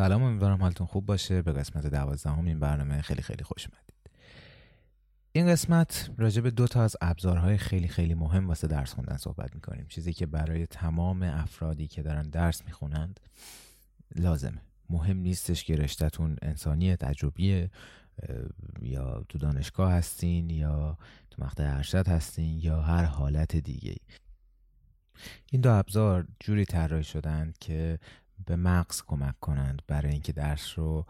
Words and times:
سلام 0.00 0.22
امیدوارم 0.22 0.60
حالتون 0.60 0.86
خوب 0.86 1.06
باشه. 1.06 1.42
به 1.42 1.52
قسمت 1.52 1.86
دوازدهم 1.86 2.44
این 2.44 2.60
برنامه 2.60 3.02
خیلی 3.02 3.22
خیلی 3.22 3.44
خوش 3.44 3.66
اومدید. 3.66 4.10
این 5.32 5.46
قسمت 5.46 6.10
راجع 6.18 6.40
به 6.40 6.50
دو 6.50 6.66
تا 6.66 6.82
از 6.82 6.96
ابزارهای 7.00 7.58
خیلی 7.58 7.88
خیلی 7.88 8.14
مهم 8.14 8.48
واسه 8.48 8.66
درس 8.66 8.94
خوندن 8.94 9.16
صحبت 9.16 9.54
می‌کنیم. 9.54 9.86
چیزی 9.88 10.12
که 10.12 10.26
برای 10.26 10.66
تمام 10.66 11.22
افرادی 11.22 11.86
که 11.86 12.02
دارن 12.02 12.22
درس 12.22 12.64
می‌خونند 12.64 13.20
لازمه. 14.16 14.62
مهم 14.90 15.16
نیستش 15.16 15.64
که 15.64 15.76
رشتهتون 15.76 16.36
انسانی 16.42 16.96
تجربیه 16.96 17.70
یا 18.82 19.24
تو 19.28 19.38
دانشگاه 19.38 19.92
هستین 19.92 20.50
یا 20.50 20.98
تو 21.30 21.44
مقطع 21.44 21.76
ارشد 21.76 22.08
هستین 22.08 22.58
یا 22.58 22.82
هر 22.82 23.04
حالت 23.04 23.56
دیگه 23.56 23.96
این 25.50 25.60
دو 25.60 25.72
ابزار 25.72 26.26
جوری 26.40 26.64
طراحی 26.64 27.04
شدند 27.04 27.58
که 27.58 27.98
به 28.46 28.56
مغز 28.56 29.02
کمک 29.06 29.40
کنند 29.40 29.82
برای 29.86 30.12
اینکه 30.12 30.32
درس 30.32 30.78
رو 30.78 31.06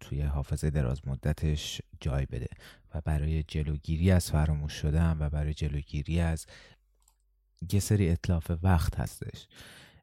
توی 0.00 0.22
حافظه 0.22 0.70
دراز 0.70 1.00
مدتش 1.06 1.82
جای 2.00 2.26
بده 2.26 2.48
و 2.94 3.00
برای 3.00 3.42
جلوگیری 3.42 4.10
از 4.10 4.30
فراموش 4.30 4.72
شدن 4.72 5.16
و 5.20 5.30
برای 5.30 5.54
جلوگیری 5.54 6.20
از 6.20 6.46
یه 7.72 7.80
سری 7.80 8.10
اطلاف 8.10 8.50
وقت 8.62 9.00
هستش. 9.00 9.46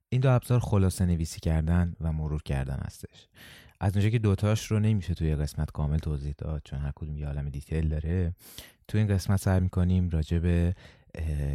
این 0.10 0.22
دو 0.22 0.30
ابزار 0.30 0.60
خلاصه 0.60 1.06
نویسی 1.06 1.40
کردن 1.40 1.94
و 2.02 2.12
مرور 2.12 2.44
کردن 2.44 2.80
هستش. 2.86 3.28
از 3.80 3.96
اونجا 3.96 4.10
که 4.10 4.20
دوتاش 4.20 4.72
رو 4.72 4.80
نمیشه 4.80 5.14
توی 5.14 5.36
قسمت 5.36 5.72
کامل 5.72 5.98
توضیح 5.98 6.34
داد 6.38 6.62
چون 6.66 6.80
هر 6.80 6.92
کدوم 6.96 7.18
یه 7.18 7.28
عالم 7.28 7.50
دیتیل 7.50 7.88
داره 7.90 8.34
توی 8.88 9.00
این 9.00 9.10
قسمت 9.10 9.40
سعی 9.40 9.60
می‌کنیم 9.60 10.10
راجع 10.10 10.40
به 10.40 10.76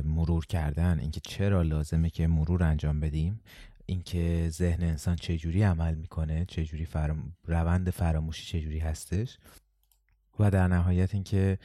مرور 0.05 0.47
کردن 0.47 0.98
اینکه 0.98 1.20
چرا 1.20 1.62
لازمه 1.62 2.11
که 2.11 2.27
مرور 2.27 2.62
انجام 2.62 3.00
بدیم 3.00 3.41
اینکه 3.91 4.48
ذهن 4.51 4.83
انسان 4.83 5.16
چجوری 5.16 5.62
عمل 5.62 5.95
می‌کنه 5.95 6.45
چجوری 6.45 6.84
فرام... 6.84 7.33
روند 7.45 7.91
فراموشی 7.91 8.59
چجوری 8.59 8.78
هستش 8.78 9.38
و 10.39 10.50
در 10.50 10.69
نهایت 10.69 11.14
اینکه 11.14 11.58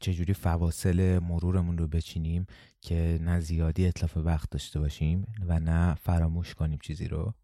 چجوری 0.00 0.34
فواصل 0.34 1.18
مرورمون 1.18 1.78
رو 1.78 1.86
بچینیم 1.86 2.46
که 2.80 3.18
نه 3.22 3.40
زیادی 3.40 3.86
اطلاف 3.86 4.16
وقت 4.16 4.50
داشته 4.50 4.80
باشیم 4.80 5.26
و 5.46 5.60
نه 5.60 5.94
فراموش 5.94 6.54
کنیم 6.54 6.78
چیزی 6.82 7.08
رو. 7.08 7.34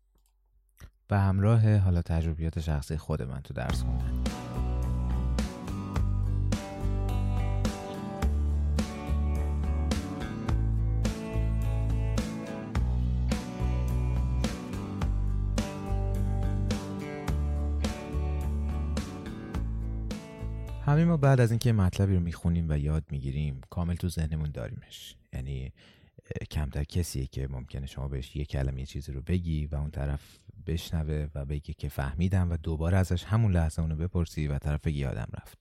به 1.08 1.18
همراه 1.18 1.76
حالا 1.76 2.02
تجربیات 2.02 2.60
شخصی 2.60 2.96
خود 2.96 3.22
من 3.22 3.40
تو 3.40 3.54
درس 3.54 3.82
خوندن. 3.82 4.22
همین 20.86 21.04
ما 21.04 21.16
بعد 21.16 21.40
از 21.40 21.50
اینکه 21.50 21.72
مطلبی 21.72 22.14
رو 22.14 22.20
می‌خونیم 22.20 22.66
و 22.68 22.78
یاد 22.78 23.04
می‌گیریم 23.10 23.60
کامل 23.70 23.94
تو 23.94 24.08
ذهنمون 24.08 24.50
داریمش. 24.50 25.16
یعنی 25.32 25.72
کمتر 26.50 26.84
کسیه 26.84 27.26
که 27.26 27.48
ممکنه 27.48 27.86
شما 27.86 28.08
بهش 28.08 28.36
یه 28.36 28.44
کلمه 28.44 28.80
یه 28.80 28.86
چیزی 28.86 29.12
رو 29.12 29.22
بگی 29.22 29.66
و 29.66 29.74
اون 29.74 29.90
طرف 29.90 30.38
بشنوه 30.66 31.26
و 31.34 31.44
بگه 31.44 31.74
که 31.74 31.88
فهمیدم 31.88 32.50
و 32.50 32.56
دوباره 32.56 32.96
ازش 32.96 33.24
همون 33.24 33.52
لحظه 33.52 33.82
اونو 33.82 33.96
بپرسی 33.96 34.48
و 34.48 34.58
طرف 34.58 34.86
یادم 34.86 35.28
رفت. 35.40 35.58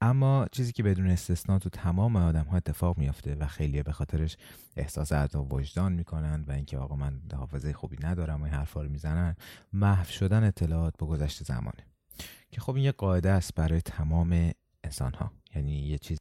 اما 0.00 0.46
چیزی 0.52 0.72
که 0.72 0.82
بدون 0.82 1.10
استثنا 1.10 1.58
تو 1.58 1.68
تمام 1.68 2.16
آدم 2.16 2.44
ها 2.44 2.56
اتفاق 2.56 2.98
میافته 2.98 3.34
و 3.34 3.46
خیلی 3.46 3.82
به 3.82 3.92
خاطرش 3.92 4.36
احساس 4.76 5.12
عذاب 5.12 5.52
وجدان 5.52 5.92
می‌کنند 5.92 6.48
و 6.48 6.52
اینکه 6.52 6.78
آقا 6.78 6.96
من 6.96 7.20
حافظه 7.34 7.72
خوبی 7.72 7.96
ندارم 8.00 8.40
و 8.40 8.44
این 8.44 8.54
حرفا 8.54 8.82
رو 8.82 8.88
می‌زنن 8.88 9.36
محو 9.72 10.04
شدن 10.04 10.44
اطلاعات 10.44 10.94
با 10.98 11.06
گذشت 11.06 11.44
زمانه. 11.44 11.84
که 12.50 12.60
خب 12.60 12.74
این 12.74 12.84
یه 12.84 12.92
قاعده 12.92 13.30
است 13.30 13.54
برای 13.54 13.80
تمام 13.80 14.52
انسان 14.84 15.14
ها 15.14 15.32
یعنی 15.54 15.78
یه 15.78 15.98
چیز 15.98 16.18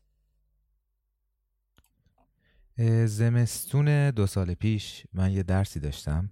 زمستون 3.05 4.11
دو 4.11 4.27
سال 4.27 4.53
پیش 4.53 5.03
من 5.13 5.31
یه 5.31 5.43
درسی 5.43 5.79
داشتم 5.79 6.29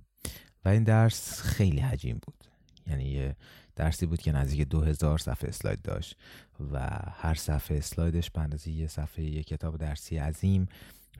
و 0.65 0.69
این 0.69 0.83
درس 0.83 1.41
خیلی 1.41 1.79
حجیم 1.79 2.19
بود. 2.21 2.43
یعنی 2.87 3.05
یه 3.05 3.35
درسی 3.75 4.05
بود 4.05 4.21
که 4.21 4.31
نزدیک 4.31 4.67
دو 4.67 4.81
هزار 4.81 5.17
صفحه 5.17 5.49
اسلاید 5.49 5.81
داشت 5.81 6.17
و 6.71 6.89
هر 7.11 7.33
صفحه 7.33 7.77
اسلایدش 7.77 8.31
به 8.31 8.41
اندازه 8.41 8.71
یه 8.71 8.87
صفحه 8.87 9.25
یه 9.25 9.43
کتاب 9.43 9.77
درسی 9.77 10.17
عظیم 10.17 10.67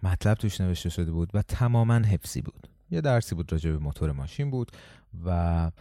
مطلب 0.04 0.38
توش 0.38 0.62
نوشته 0.62 0.90
شده 0.90 1.12
بود 1.12 1.32
و 1.34 1.42
تماما 1.42 1.96
حفظی 1.96 2.42
بود. 2.42 2.68
یه 2.92 3.02
درسی 3.02 3.36
بود 3.36 3.52
راجع 3.52 3.72
به 3.72 3.78
موتور 3.78 4.12
ماشین 4.12 4.52
بود 4.52 4.72
و 5.26 5.72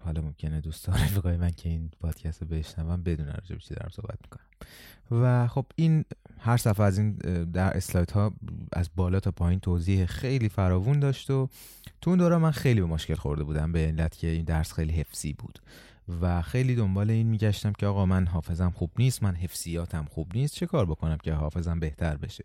حالا 0.00 0.20
ممکنه 0.20 0.60
دوستان 0.60 0.94
رفقای 1.04 1.36
من 1.36 1.50
که 1.50 1.68
این 1.68 1.90
پادکست 2.00 2.42
رو 2.42 2.48
بشنون 2.48 3.02
بدون 3.02 3.26
راجع 3.26 3.56
چی 3.56 3.74
دارم 3.74 3.90
صحبت 3.92 4.18
می‌کنم. 4.22 4.46
و 5.10 5.48
خب 5.48 5.66
این 5.76 6.04
هر 6.38 6.56
صفحه 6.56 6.86
از 6.86 6.98
این 6.98 7.12
در 7.52 7.76
اسلاید 7.76 8.10
ها 8.10 8.32
از 8.72 8.90
بالا 8.96 9.20
تا 9.20 9.30
پایین 9.30 9.60
توضیح 9.60 10.06
خیلی 10.06 10.48
فراوون 10.48 11.00
داشت 11.00 11.30
و 11.30 11.48
تو 12.00 12.10
اون 12.10 12.18
دوره 12.18 12.36
من 12.36 12.50
خیلی 12.50 12.80
به 12.80 12.86
مشکل 12.86 13.14
خورده 13.14 13.44
بودم 13.44 13.72
به 13.72 13.78
علت 13.78 14.16
که 14.16 14.26
این 14.26 14.44
درس 14.44 14.72
خیلی 14.72 14.92
حفظی 14.92 15.32
بود. 15.32 15.58
و 16.20 16.42
خیلی 16.42 16.74
دنبال 16.74 17.10
این 17.10 17.26
میگشتم 17.26 17.72
که 17.72 17.86
آقا 17.86 18.06
من 18.06 18.26
حافظم 18.26 18.70
خوب 18.70 18.90
نیست 18.98 19.22
من 19.22 19.34
حفظیاتم 19.34 20.04
خوب 20.04 20.32
نیست 20.34 20.54
چه 20.54 20.66
کار 20.66 20.86
بکنم 20.86 21.16
که 21.16 21.32
حافظم 21.32 21.80
بهتر 21.80 22.16
بشه؟ 22.16 22.44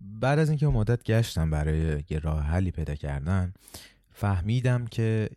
بعد 0.00 0.38
از 0.38 0.48
اینکه 0.48 0.66
مدت 0.66 1.02
گشتم 1.02 1.50
برای 1.50 2.04
یه 2.10 2.18
راه 2.18 2.42
حلی 2.42 2.70
پیدا 2.70 2.94
کردن 2.94 3.52
فهمیدم 4.18 4.86
که 4.86 5.30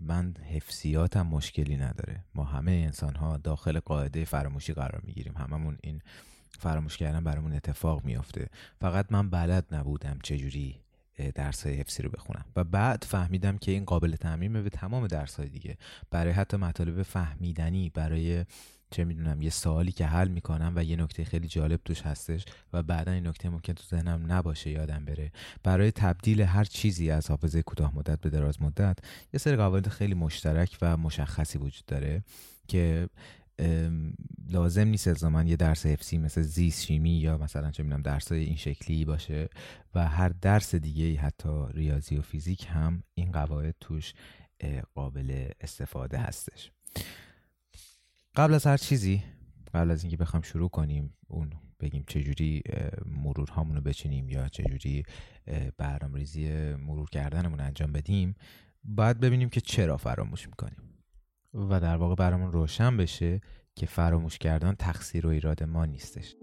من 0.00 0.34
حفظیاتم 0.54 1.26
مشکلی 1.26 1.76
نداره. 1.76 2.24
ما 2.34 2.44
همه 2.44 2.72
انسان 2.72 3.14
ها 3.14 3.36
داخل 3.36 3.80
قاعده 3.80 4.24
فراموشی 4.24 4.72
قرار 4.72 5.00
می‌گیریم. 5.04 5.34
هممون 5.36 5.78
این 5.82 6.02
فراموش 6.58 6.96
کردن 6.96 7.24
برامون 7.24 7.52
اتفاق 7.52 8.04
میافته. 8.04 8.46
فقط 8.80 9.06
من 9.10 9.30
بلد 9.30 9.74
نبودم 9.74 10.18
چجوری 10.22 10.80
درس 11.34 11.66
های 11.66 11.74
حفظی 11.74 12.02
رو 12.02 12.10
بخونم. 12.10 12.44
و 12.56 12.64
بعد 12.64 13.04
فهمیدم 13.08 13.58
که 13.58 13.72
این 13.72 13.84
قابل 13.84 14.16
تعمیمه 14.16 14.62
به 14.62 14.70
تمام 14.70 15.06
درس 15.06 15.36
های 15.36 15.48
دیگه. 15.48 15.78
برای 16.10 16.32
حتی 16.32 16.56
مطالب 16.56 17.02
فهمیدنی 17.02 17.90
برای 17.90 18.44
چه 18.90 19.04
می‌دونم 19.04 19.42
یه 19.42 19.50
سوالی 19.50 19.92
که 19.92 20.06
حل 20.06 20.28
می‌کنم 20.28 20.72
و 20.76 20.84
یه 20.84 20.96
نکته 20.96 21.24
خیلی 21.24 21.48
جالب 21.48 21.80
توش 21.84 22.02
هستش 22.02 22.44
و 22.72 22.82
بعدا 22.82 23.12
این 23.12 23.26
نکته 23.26 23.48
ممکن 23.48 23.72
تو 23.72 23.82
ذهنم 23.84 24.32
نباشه 24.32 24.70
یادم 24.70 25.04
بره. 25.04 25.32
برای 25.62 25.90
تبدیل 25.90 26.40
هر 26.40 26.64
چیزی 26.64 27.10
از 27.10 27.30
حافظه 27.30 27.62
کوتاه 27.62 27.94
مدت 27.94 28.20
به 28.20 28.30
دراز 28.30 28.62
مدت 28.62 28.98
یه 29.32 29.38
سری 29.38 29.56
قواعد 29.56 29.88
خیلی 29.88 30.14
مشترک 30.14 30.78
و 30.82 30.96
مشخصی 30.96 31.58
وجود 31.58 31.84
داره 31.86 32.22
که 32.68 33.08
لازم 34.48 34.88
نیست 34.88 35.08
الزاما 35.08 35.42
یه 35.42 35.56
درس 35.56 35.86
حفظی 35.86 36.18
مثل 36.18 36.42
زیست 36.42 36.86
شیمی 36.86 37.10
یا 37.10 37.38
مثلا 37.38 37.70
چه 37.70 37.82
می‌دونم 37.82 38.02
درس 38.02 38.32
این 38.32 38.56
شکلی 38.56 39.04
باشه 39.04 39.48
و 39.94 40.08
هر 40.08 40.28
درس 40.28 40.74
دیگه 40.74 41.20
حتی 41.20 41.64
ریاضی 41.74 42.16
و 42.16 42.22
فیزیک 42.22 42.66
هم 42.70 43.02
این 43.14 43.32
قواعد 43.32 43.74
توش 43.80 44.14
قابل 44.94 45.48
استفاده 45.60 46.18
هستش. 46.18 46.70
قبل 48.36 48.54
از 48.54 48.66
هر 48.66 48.76
چیزی 48.76 49.22
قبل 49.74 49.90
از 49.90 50.02
اینکه 50.02 50.16
بخوام 50.16 50.42
شروع 50.42 50.68
کنیم 50.68 51.14
اون 51.28 51.52
بگیم 51.80 52.04
چجوری 52.06 52.62
مرور 53.06 53.50
هامون 53.50 53.76
رو 53.76 53.82
بچینیم 53.82 54.28
یا 54.28 54.48
چجوری 54.48 55.02
برنامه 55.78 56.18
ریزی 56.18 56.74
مرور 56.74 57.10
کردنمون 57.10 57.60
انجام 57.60 57.92
بدیم 57.92 58.34
باید 58.84 59.20
ببینیم 59.20 59.48
که 59.48 59.60
چرا 59.60 59.96
فراموش 59.96 60.48
می‌کنیم. 60.48 60.78
و 61.54 61.80
در 61.80 61.96
واقع 61.96 62.14
برامون 62.14 62.52
روشن 62.52 62.96
بشه 62.96 63.40
که 63.74 63.86
فراموش 63.86 64.38
کردن 64.38 64.74
تقصیر 64.74 65.26
و 65.26 65.30
ایراد 65.30 65.62
ما 65.62 65.86
نیستش. 65.86 66.34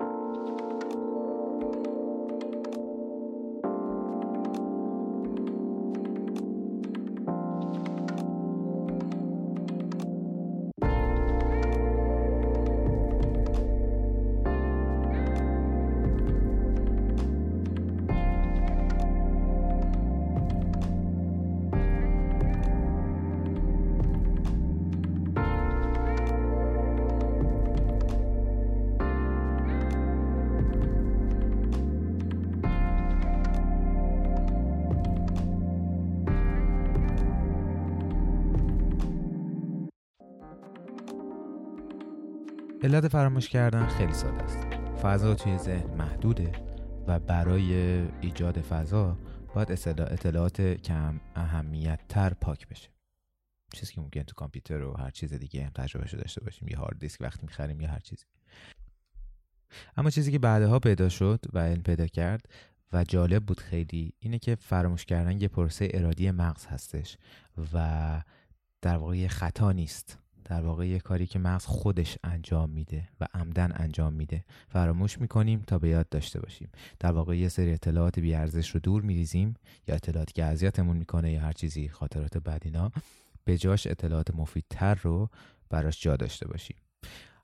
علت 42.87 43.07
فراموش 43.07 43.49
کردن 43.49 43.87
خیلی 43.87 44.13
ساده 44.13 44.43
است. 44.43 44.57
فضا 45.01 45.35
توی 45.35 45.57
ذهن 45.57 45.93
محدوده 45.93 46.51
و 47.07 47.19
برای 47.19 47.73
ایجاد 48.21 48.61
فضا 48.61 49.17
باید 49.55 49.71
اطلاعات 49.99 50.61
کم 50.61 51.19
اهمیت 51.35 51.99
تر 52.09 52.33
پاک 52.33 52.67
بشه. 52.67 52.89
چیزی 53.73 53.93
که 53.93 54.01
ممکن 54.01 54.23
تو 54.23 54.33
کامپیوتر 54.33 54.81
و 54.81 54.93
هر 54.93 55.09
چیز 55.09 55.33
دیگه 55.33 55.63
هم 55.63 55.71
تجربه 55.75 56.17
داشته 56.17 56.43
باشیم. 56.43 56.67
یه 56.67 56.77
هارد 56.77 56.99
دیسک 56.99 57.21
وقتی 57.21 57.41
می‌خریم 57.41 57.81
یا 57.81 57.89
هر 57.89 57.99
چیزی. 57.99 58.25
اما 59.97 60.09
چیزی 60.09 60.31
که 60.31 60.39
بعدها 60.39 60.79
پیدا 60.79 61.09
شد 61.09 61.45
و 61.53 61.57
این 61.57 61.83
پیدا 61.83 62.07
کرد 62.07 62.41
و 62.93 63.03
جالب 63.03 63.45
بود 63.45 63.59
خیلی 63.59 64.13
اینه 64.19 64.39
که 64.39 64.55
فراموش 64.55 65.05
کردن 65.05 65.41
یه 65.41 65.47
پروسه 65.47 65.89
ارادی 65.93 66.31
مغز 66.31 66.65
هستش 66.65 67.17
و 67.73 68.21
در 68.81 68.97
واقع 68.97 69.27
خطا 69.27 69.71
نیست. 69.71 70.19
در 70.49 70.61
واقع 70.61 70.87
یه 70.87 70.99
کاری 70.99 71.27
که 71.27 71.39
مغز 71.39 71.65
خودش 71.65 72.17
انجام 72.23 72.69
میده 72.69 73.09
و 73.21 73.27
عمدن 73.33 73.71
انجام 73.75 74.13
میده. 74.13 74.45
فراموش 74.69 75.19
می‌کنیم 75.19 75.63
تا 75.67 75.79
به 75.79 75.89
یاد 75.89 76.09
داشته 76.09 76.39
باشیم. 76.39 76.69
در 76.99 77.11
واقع 77.11 77.37
یه 77.37 77.49
سری 77.49 77.73
اطلاعات 77.73 78.19
بیارزش 78.19 78.69
رو 78.69 78.79
دور 78.79 79.01
میریزیم 79.01 79.53
یا 79.87 79.95
اطلاعاتی 79.95 80.33
که 80.33 80.43
اذیتمون 80.43 80.97
می‌کنه 80.97 81.31
یا 81.31 81.41
هر 81.41 81.53
چیزی 81.53 81.89
خاطرات 81.89 82.37
بدینا 82.37 82.91
به 83.43 83.57
جاش 83.57 83.87
اطلاعات 83.87 84.35
مفیدتر 84.35 84.95
رو 84.95 85.29
براش 85.69 86.01
جا 86.01 86.15
داشته 86.15 86.47
باشیم. 86.47 86.77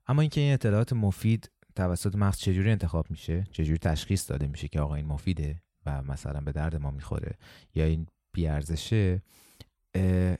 اما 0.08 0.22
اینکه 0.22 0.42
این 0.42 0.54
اطلاعات 0.54 0.94
مفید 0.94 1.52
توسط 1.76 2.16
مغز 2.16 2.38
چجوری 2.38 2.72
انتخاب 2.72 3.12
میشه؟ 3.12 3.44
چجوری 3.52 3.78
تشخیص 3.78 4.30
داده 4.30 4.48
میشه 4.48 4.68
که 4.68 4.80
آقا 4.80 4.96
این 4.96 5.06
مفیده 5.06 5.62
و 5.86 6.02
مثلا 6.02 6.42
به 6.42 6.52
درد 6.52 6.76
ما 6.76 6.92
می‌خوره؟ 6.92 7.38
یا 7.76 7.86
این 7.86 8.08
بیارزشه 8.34 9.22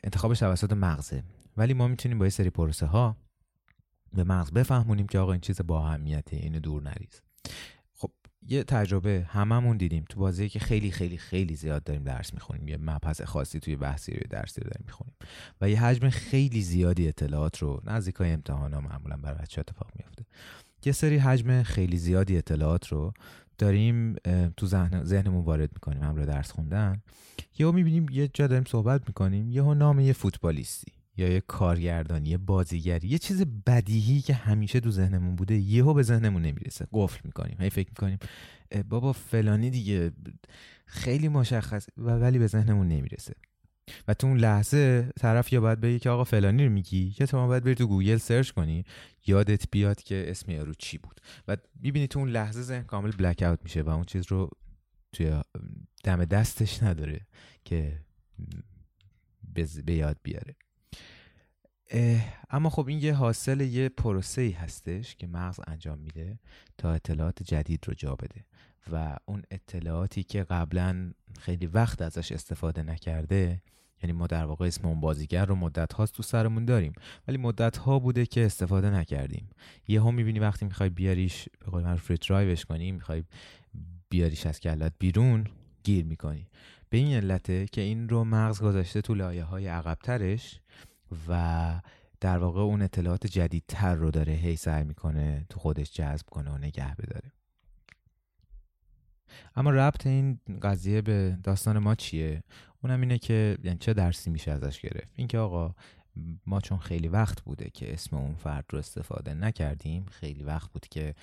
انتخابش 0.04 0.40
توسط 0.40 0.74
مغزه. 0.74 1.24
ولی 1.58 1.74
ما 1.74 1.88
می‌تونیم 1.88 2.20
با 2.20 2.26
یه 2.26 2.30
سری 2.30 2.50
پروسه 2.50 2.86
ها 2.86 3.18
به 4.14 4.24
مغز 4.24 4.52
بفهمونیم 4.52 5.08
که 5.08 5.20
آقا 5.20 5.32
این 5.32 5.42
چیز 5.42 5.62
با 5.62 5.88
اهمیته 5.88 6.36
اینو 6.38 6.60
دور 6.60 6.84
نریز. 6.84 7.22
خب 7.94 8.12
یه 8.48 8.64
تجربه 8.64 9.26
هممون 9.30 9.78
دیدیم. 9.78 10.06
تو 10.10 10.20
بازی 10.20 10.50
که 10.50 10.60
خیلی 10.60 10.92
خیلی 10.92 11.18
خیلی 11.18 11.56
زیاد 11.56 11.84
داریم 11.84 12.04
درس 12.04 12.34
می‌خونیم. 12.34 12.68
یه 12.68 12.78
مبحث 12.78 13.22
خاصی 13.22 13.60
توی 13.60 13.76
بحثی 13.76 14.14
رو 14.14 14.22
درسی 14.30 14.62
رو 14.62 14.70
داریم 14.70 14.84
می‌خونیم. 14.86 15.16
و 15.62 15.70
یه 15.70 15.84
حجم 15.84 16.10
خیلی 16.10 16.62
زیادی 16.62 17.08
اطلاعات 17.08 17.58
رو 17.58 17.82
نزدیک 17.84 18.16
های 18.16 18.32
امتحان 18.32 18.74
ها 18.74 18.82
معمولا 18.82 19.18
برای 19.18 19.42
بچه 19.42 19.62
اتفاق 19.62 19.92
میفته 19.96 20.26
یه 20.86 20.92
سری 20.92 21.18
حجم 21.18 21.64
خیلی 21.64 21.98
زیادی 21.98 22.38
اطلاعات 22.38 22.88
رو 22.88 23.14
داریم 23.58 24.16
تو 24.58 24.68
ذهن 24.68 25.04
ذهنمون 25.04 25.44
وارد 25.46 25.70
می‌کنیم. 25.74 26.04
همراه 26.04 26.26
درس 26.26 26.52
خوندن. 26.52 27.02
یهو 27.60 27.72
می‌بینیم 27.72 28.10
یه 28.10 28.28
جا 28.28 28.48
داریم 28.48 28.66
صحبت 28.68 29.02
می‌کنیم. 29.08 29.52
یهو 29.52 29.74
نام 29.74 30.00
یه 30.00 30.14
فوتبالیستی. 30.14 30.92
یا 31.18 31.28
یه 31.28 31.42
کارگردانی 31.42 32.30
یه 32.30 32.38
بازیگری 32.38 33.08
یه 33.08 33.18
چیز 33.18 33.46
بدیهی 33.66 34.22
که 34.22 34.34
همیشه 34.34 34.80
تو 34.80 34.92
ذهنمون 34.92 35.36
بوده 35.36 35.56
یهو 35.56 35.94
به 35.94 36.04
ذهنمون 36.04 36.42
نمی‌رسه. 36.42 36.88
قفل 36.92 37.20
می‌کنیم 37.24 37.58
هی 37.60 37.70
فکر 37.70 37.90
می‌کنیم 37.90 38.18
بابا 38.90 39.14
فلانی 39.14 39.70
دیگه 39.70 40.12
خیلی 40.86 41.28
مشخص 41.28 41.88
و 41.98 42.12
ولی 42.12 42.40
به 42.40 42.48
ذهنمون 42.48 42.88
نمی‌رسه. 42.88 43.34
و 44.08 44.14
تو 44.14 44.28
اون 44.28 44.38
لحظه 44.38 45.10
طرف 45.20 45.54
یا 45.54 45.62
باید 45.62 45.82
بگی 45.82 46.00
که 46.00 46.10
آقا 46.10 46.24
فلانی 46.24 46.66
رو 46.66 46.72
میگی؟ 46.72 47.16
یا 47.20 47.26
تو 47.26 47.48
باید 47.48 47.64
بری 47.64 47.76
تو 47.76 47.88
گوگل 47.88 48.18
search 48.18 48.52
کنی 48.52 48.84
یادت 49.28 49.72
بیاد 49.72 50.04
که 50.04 50.26
اسم 50.28 50.52
یارو 50.52 50.74
چی 50.74 50.98
بود. 50.98 51.22
و 51.48 51.58
می‌بینی 51.82 52.08
تو 52.08 52.20
اون 52.20 52.30
لحظه 52.30 52.62
ذهن 52.62 52.84
کامل 52.84 53.12
بلک 53.12 53.42
اوت 53.42 53.60
میشه 53.64 53.82
و 53.82 53.90
اون 53.90 54.04
چیز 54.04 54.26
رو 54.28 54.50
توی 55.12 55.42
دم 56.04 56.26
دستش 56.26 56.84
نداره 56.84 57.28
که 57.66 58.00
به 59.86 59.94
یاد 59.94 60.18
بیاره. 60.24 60.56
اما 62.50 62.70
خب 62.70 62.88
این 62.88 63.00
یه 63.00 63.14
حاصل 63.14 63.62
یه 63.62 63.90
پروسه 63.90 64.42
ای 64.42 64.52
هستش 64.52 65.16
که 65.16 65.28
مغز 65.28 65.60
انجام 65.68 66.00
میده 66.00 66.40
تا 66.78 66.92
اطلاعات 66.92 67.44
جدید 67.44 67.88
رو 67.88 67.94
جا 67.94 68.16
بده 68.16 68.46
و 68.92 69.18
اون 69.26 69.44
اطلاعاتی 69.52 70.24
که 70.24 70.44
قبلا 70.44 71.12
خیلی 71.40 71.66
وقت 71.66 72.02
ازش 72.02 72.32
استفاده 72.32 72.84
نکرده 72.84 73.62
یعنی 74.04 74.14
ما 74.14 74.28
در 74.28 74.46
واقع 74.46 74.66
اسم 74.66 74.88
اون 74.88 75.00
بازیگر 75.00 75.46
رو 75.46 75.56
مدت 75.56 75.94
هاست 75.94 76.14
تو 76.14 76.24
سرمون 76.24 76.66
داریم 76.66 76.94
ولی 77.28 77.38
مدت 77.38 77.78
ها 77.78 78.00
بوده 78.00 78.26
که 78.26 78.46
استفاده 78.46 78.90
نکردیم. 78.90 79.50
یه 79.88 80.04
هم 80.04 80.14
می‌بینی 80.14 80.40
وقتی 80.40 80.66
می‌خوای 80.66 80.90
بیاریش 80.90 81.50
به 81.60 81.72
قول 81.72 81.84
من 81.84 82.00
ریترایوش 82.10 82.66
کنی 82.66 82.92
می‌خوای 82.92 83.24
بیاریش 84.10 84.46
از 84.46 84.60
کلت 84.60 84.94
بیرون 85.00 85.48
گیر 85.84 86.06
می‌کنی. 86.06 86.48
به 86.90 86.98
این 86.98 87.18
علته 87.18 87.66
که 87.72 87.82
این 87.82 88.10
رو 88.10 88.24
مغز 88.24 88.62
گذاشته 88.62 89.02
تو 89.02 89.14
لایه 89.14 89.44
های 89.44 89.68
عقبترش 89.68 90.60
و 91.28 91.82
در 92.20 92.38
واقع 92.38 92.62
اون 92.62 92.82
اطلاعات 92.82 93.28
جدیدتر 93.28 93.96
رو 93.96 94.12
داره 94.12 94.34
هی 94.34 94.56
سعی 94.56 94.84
می‌کنه 94.84 95.46
تو 95.50 95.60
خودش 95.60 95.94
جذب 95.94 96.26
کنه 96.26 96.52
و 96.52 96.58
نگه 96.58 96.96
بداره. 96.96 97.32
اما 99.56 99.70
ربط 99.70 100.08
این 100.08 100.40
قضیه 100.62 101.02
به 101.02 101.38
داستان 101.44 101.80
ما 101.80 101.96
چیه؟ 101.96 102.44
اونم 102.84 103.02
اینه 103.02 103.18
که 103.18 103.58
یعنی 103.64 103.78
چه 103.78 103.94
درسی 103.94 104.30
میشه 104.30 104.52
ازش 104.52 104.80
گرفت؟ 104.80 105.14
اینکه 105.16 105.38
آقا 105.38 105.76
ما 106.46 106.62
چون 106.62 106.78
خیلی 106.78 107.08
وقت 107.08 107.42
بوده 107.42 107.70
که 107.70 107.94
اسم 107.94 108.16
اون 108.16 108.36
فرد 108.36 108.66
رو 108.70 108.80
استفاده 108.80 109.34
نکردیم 109.34 110.06
خیلی 110.06 110.44
وقت 110.44 110.72
بود 110.72 110.88
که 110.88 111.16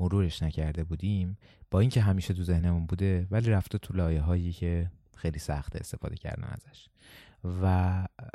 مرورش 0.00 0.42
نکرده 0.42 0.84
بودیم 0.84 1.38
با 1.70 1.80
اینکه 1.80 2.00
همیشه 2.00 2.34
تو 2.34 2.42
ذهنمون 2.42 2.86
بوده 2.86 3.26
ولی 3.30 3.50
رفته 3.50 3.78
تو 3.78 3.94
لایه 3.94 4.20
هایی 4.20 4.52
که 4.52 4.90
خیلی 5.16 5.38
سخت 5.38 5.76
استفاده 5.76 6.16
کردن 6.16 6.44
ازش. 6.44 6.88
و 7.44 7.92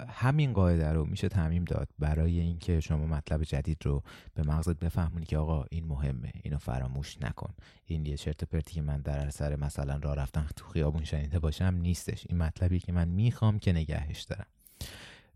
همین 0.10 0.54
قاعده 0.54 0.90
رو 0.92 1.06
میشه 1.06 1.30
تعمیم 1.30 1.64
داد 1.64 1.90
برای 2.00 2.40
اینکه 2.40 2.80
شما 2.80 3.06
مطلب 3.06 3.44
جدید 3.44 3.86
رو 3.86 4.04
به 4.34 4.44
مغزت 4.44 4.80
بفهمونی 4.80 5.26
که 5.26 5.38
آقا 5.38 5.66
این 5.72 5.86
مهمه 5.86 6.32
اینو 6.44 6.58
فراموش 6.58 7.22
نکن. 7.22 7.54
این 7.86 8.06
یه 8.06 8.18
چرت 8.18 8.44
پرتی 8.44 8.74
که 8.74 8.82
من 8.82 9.02
در 9.02 9.28
اثر 9.28 9.56
مثلا 9.56 9.98
راه 9.98 10.16
رفتن 10.16 10.48
تو 10.56 10.68
خیابون 10.68 11.04
شنیده 11.04 11.40
باشم 11.40 11.76
نیستش. 11.82 12.26
این 12.30 12.38
مطلبی 12.38 12.80
که 12.80 12.92
من 12.92 13.08
می‌خوام 13.08 13.60
که 13.60 13.74
نگهش 13.74 14.22
دارم. 14.22 14.48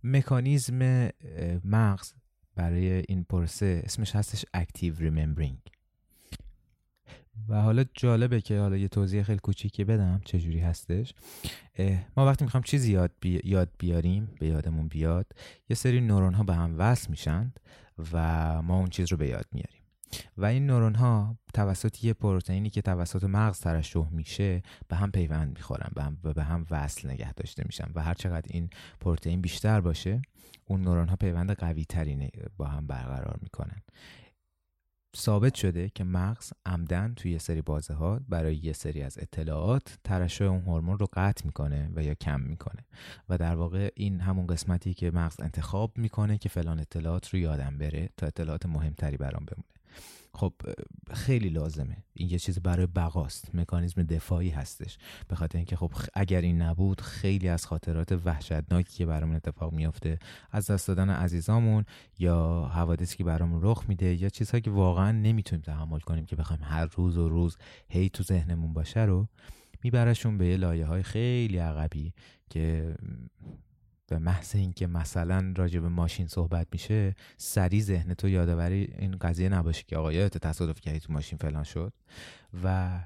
مکانیزم 0.04 1.10
مغز 1.64 2.14
برای 2.56 3.04
این 3.08 3.24
پروسه 3.24 3.82
اسمش 3.86 4.16
هستش 4.16 4.46
active 4.54 4.96
remembering 4.96 5.58
و 7.50 7.62
حالا 7.62 7.86
جالبه 7.94 8.42
که 8.42 8.60
حالا 8.60 8.78
یه 8.78 8.88
توضیح 8.88 9.24
خیلی 9.24 9.40
کوچیکی 9.40 9.84
بدم 9.84 10.22
چجوری 10.26 10.60
هستش. 10.60 11.14
ما 12.18 12.26
وقتی 12.26 12.46
می‌خوام 12.46 12.64
چیزی 12.64 12.92
یاد, 12.92 13.12
یاد 13.44 13.70
بیاریم 13.80 14.30
به 14.40 14.48
یادمون 14.48 14.88
بیاد 14.88 15.26
یه 15.70 15.76
سری 15.76 16.02
نورون 16.02 16.34
ها 16.34 16.44
به 16.44 16.56
هم 16.56 16.76
وصل 16.78 17.10
میشن 17.10 17.54
و 18.14 18.62
ما 18.62 18.78
اون 18.78 18.88
چیز 18.88 19.12
رو 19.12 19.18
به 19.18 19.28
یاد 19.28 19.46
میاریم. 19.52 19.82
و 20.38 20.46
این 20.46 20.68
نورون 20.68 20.96
ها 20.96 21.38
توسط 21.54 22.04
یه 22.04 22.14
پروتئینی 22.14 22.70
که 22.70 22.82
توسط 22.82 23.24
مغز 23.24 23.60
ترشح 23.60 24.10
میشه 24.12 24.62
به 24.88 24.96
هم 24.96 25.12
پیوند 25.12 25.48
می‌خورن 25.48 25.92
به 25.96 26.04
هم, 26.04 26.18
به 26.36 26.44
هم 26.44 26.66
وصل 26.72 27.10
نگه 27.10 27.34
داشته 27.34 27.64
میشن 27.66 27.92
و 27.96 28.04
هر 28.04 28.14
چقدر 28.14 28.48
این 28.50 28.70
پروتئین 29.00 29.42
بیشتر 29.42 29.82
باشه 29.82 30.22
اون 30.66 30.82
نورون 30.82 31.08
ها 31.08 31.16
پیوند 31.16 31.52
قوی 31.52 31.86
تری 31.86 32.30
با 32.58 32.66
هم 32.66 32.88
برقرار 32.88 33.40
می‌کنن. 33.42 33.82
ثابت 35.18 35.56
شده 35.56 35.92
که 35.96 36.04
مغز 36.04 36.54
عمدن 36.66 37.14
توی 37.14 37.32
یه 37.32 37.38
سری 37.38 37.62
بازه 37.62 37.94
ها 37.94 38.20
برای 38.30 38.56
یه 38.56 38.74
سری 38.74 39.02
از 39.02 39.18
اطلاعات 39.18 39.98
ترشح 40.04 40.46
اون 40.46 40.62
هورمون 40.62 41.00
رو 41.00 41.08
قطع 41.14 41.46
می‌کنه 41.46 41.92
و 41.96 42.04
یا 42.04 42.14
کم 42.14 42.40
می‌کنه. 42.40 42.86
و 43.30 43.38
در 43.38 43.56
واقع 43.56 43.90
این 43.96 44.20
همون 44.20 44.48
قسمتی 44.48 44.94
که 44.94 45.12
مغز 45.12 45.42
انتخاب 45.42 45.98
می‌کنه 45.98 46.38
که 46.38 46.50
فلان 46.50 46.80
اطلاعات 46.80 47.30
رو 47.30 47.40
یادم 47.40 47.78
بره 47.78 48.10
تا 48.18 48.28
اطلاعات 48.28 48.66
مهمتری 48.66 49.18
برام 49.18 49.46
بمونه. 49.46 49.78
خب 50.38 50.54
خیلی 51.14 51.50
لازمه. 51.50 51.98
این 52.14 52.30
یه 52.30 52.40
چیز 52.40 52.60
برای 52.60 52.86
بقاست. 52.86 53.56
مکانیزم 53.56 54.04
دفاعی 54.04 54.50
هستش. 54.50 54.98
به 55.28 55.36
خاطر 55.36 55.58
اینکه 55.58 55.76
خب 55.76 55.92
اگر 56.14 56.42
این 56.42 56.62
نبود 56.62 57.02
خیلی 57.02 57.50
از 57.50 57.66
خاطرات 57.66 58.12
وحشتناکی 58.26 58.98
که 58.98 59.06
برامون 59.06 59.36
اتفاق 59.36 59.74
میافته 59.74 60.20
از 60.52 60.72
دست 60.72 60.88
دادن 60.88 61.10
عزیزامون 61.10 61.86
یا 62.20 62.70
حوادثی 62.74 63.18
که 63.18 63.24
برامون 63.24 63.60
رخ 63.64 63.86
میده 63.88 64.16
یا 64.16 64.30
چیزهایی 64.30 64.62
که 64.62 64.72
واقعا 64.72 65.12
نمی‌تونیم 65.12 65.62
تحمل 65.62 66.00
کنیم 66.00 66.26
که 66.26 66.36
بخوایم 66.36 66.64
هر 66.64 66.86
روز 66.86 67.18
و 67.18 67.30
روز 67.30 67.58
هی 67.90 68.10
تو 68.10 68.24
ذهنمون 68.24 68.74
باشه 68.74 69.02
رو 69.02 69.28
میبرشون 69.84 70.38
به 70.38 70.48
یه 70.48 70.58
لایه 70.58 70.86
های 70.86 71.04
خیلی 71.04 71.58
عقبی 71.58 72.14
که 72.50 72.96
به 74.08 74.20
محض 74.20 74.56
اینکه 74.56 74.88
مثلا 74.88 75.54
راجع 75.58 75.80
به 75.80 75.90
ماشین 75.90 76.28
صحبت 76.28 76.68
میشه 76.72 77.16
سری 77.38 77.82
ذهن 77.82 78.14
تو 78.14 78.30
یادآوری 78.30 78.94
این 79.00 79.18
قضیه 79.18 79.50
نباشه 79.50 79.84
که 79.88 79.98
آقا 79.98 80.14
یادت 80.14 80.38
تصادف 80.38 80.82
کردی 80.82 81.00
تو 81.00 81.14
ماشین 81.14 81.38
فلان 81.38 81.64
شد. 81.64 81.94
و 82.64 83.00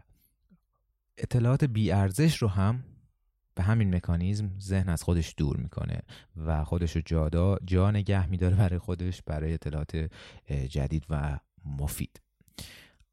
اطلاعات 1.17 1.63
بی 1.63 1.91
ارزش 1.91 2.37
رو 2.37 2.47
هم 2.47 2.83
به 3.55 3.63
همین 3.63 3.95
مکانیزم 3.95 4.51
ذهن 4.59 4.89
از 4.89 5.03
خودش 5.03 5.33
دور 5.37 5.57
می‌کنه 5.57 6.01
و 6.37 6.63
خودش 6.63 6.95
رو 6.95 7.01
جادا 7.05 7.57
جا 7.65 7.91
نگه 7.91 8.27
میداره 8.27 8.55
برای 8.55 8.79
خودش 8.79 9.21
برای 9.21 9.53
اطلاعات 9.53 10.09
جدید 10.69 11.05
و 11.09 11.39
مفید. 11.65 12.21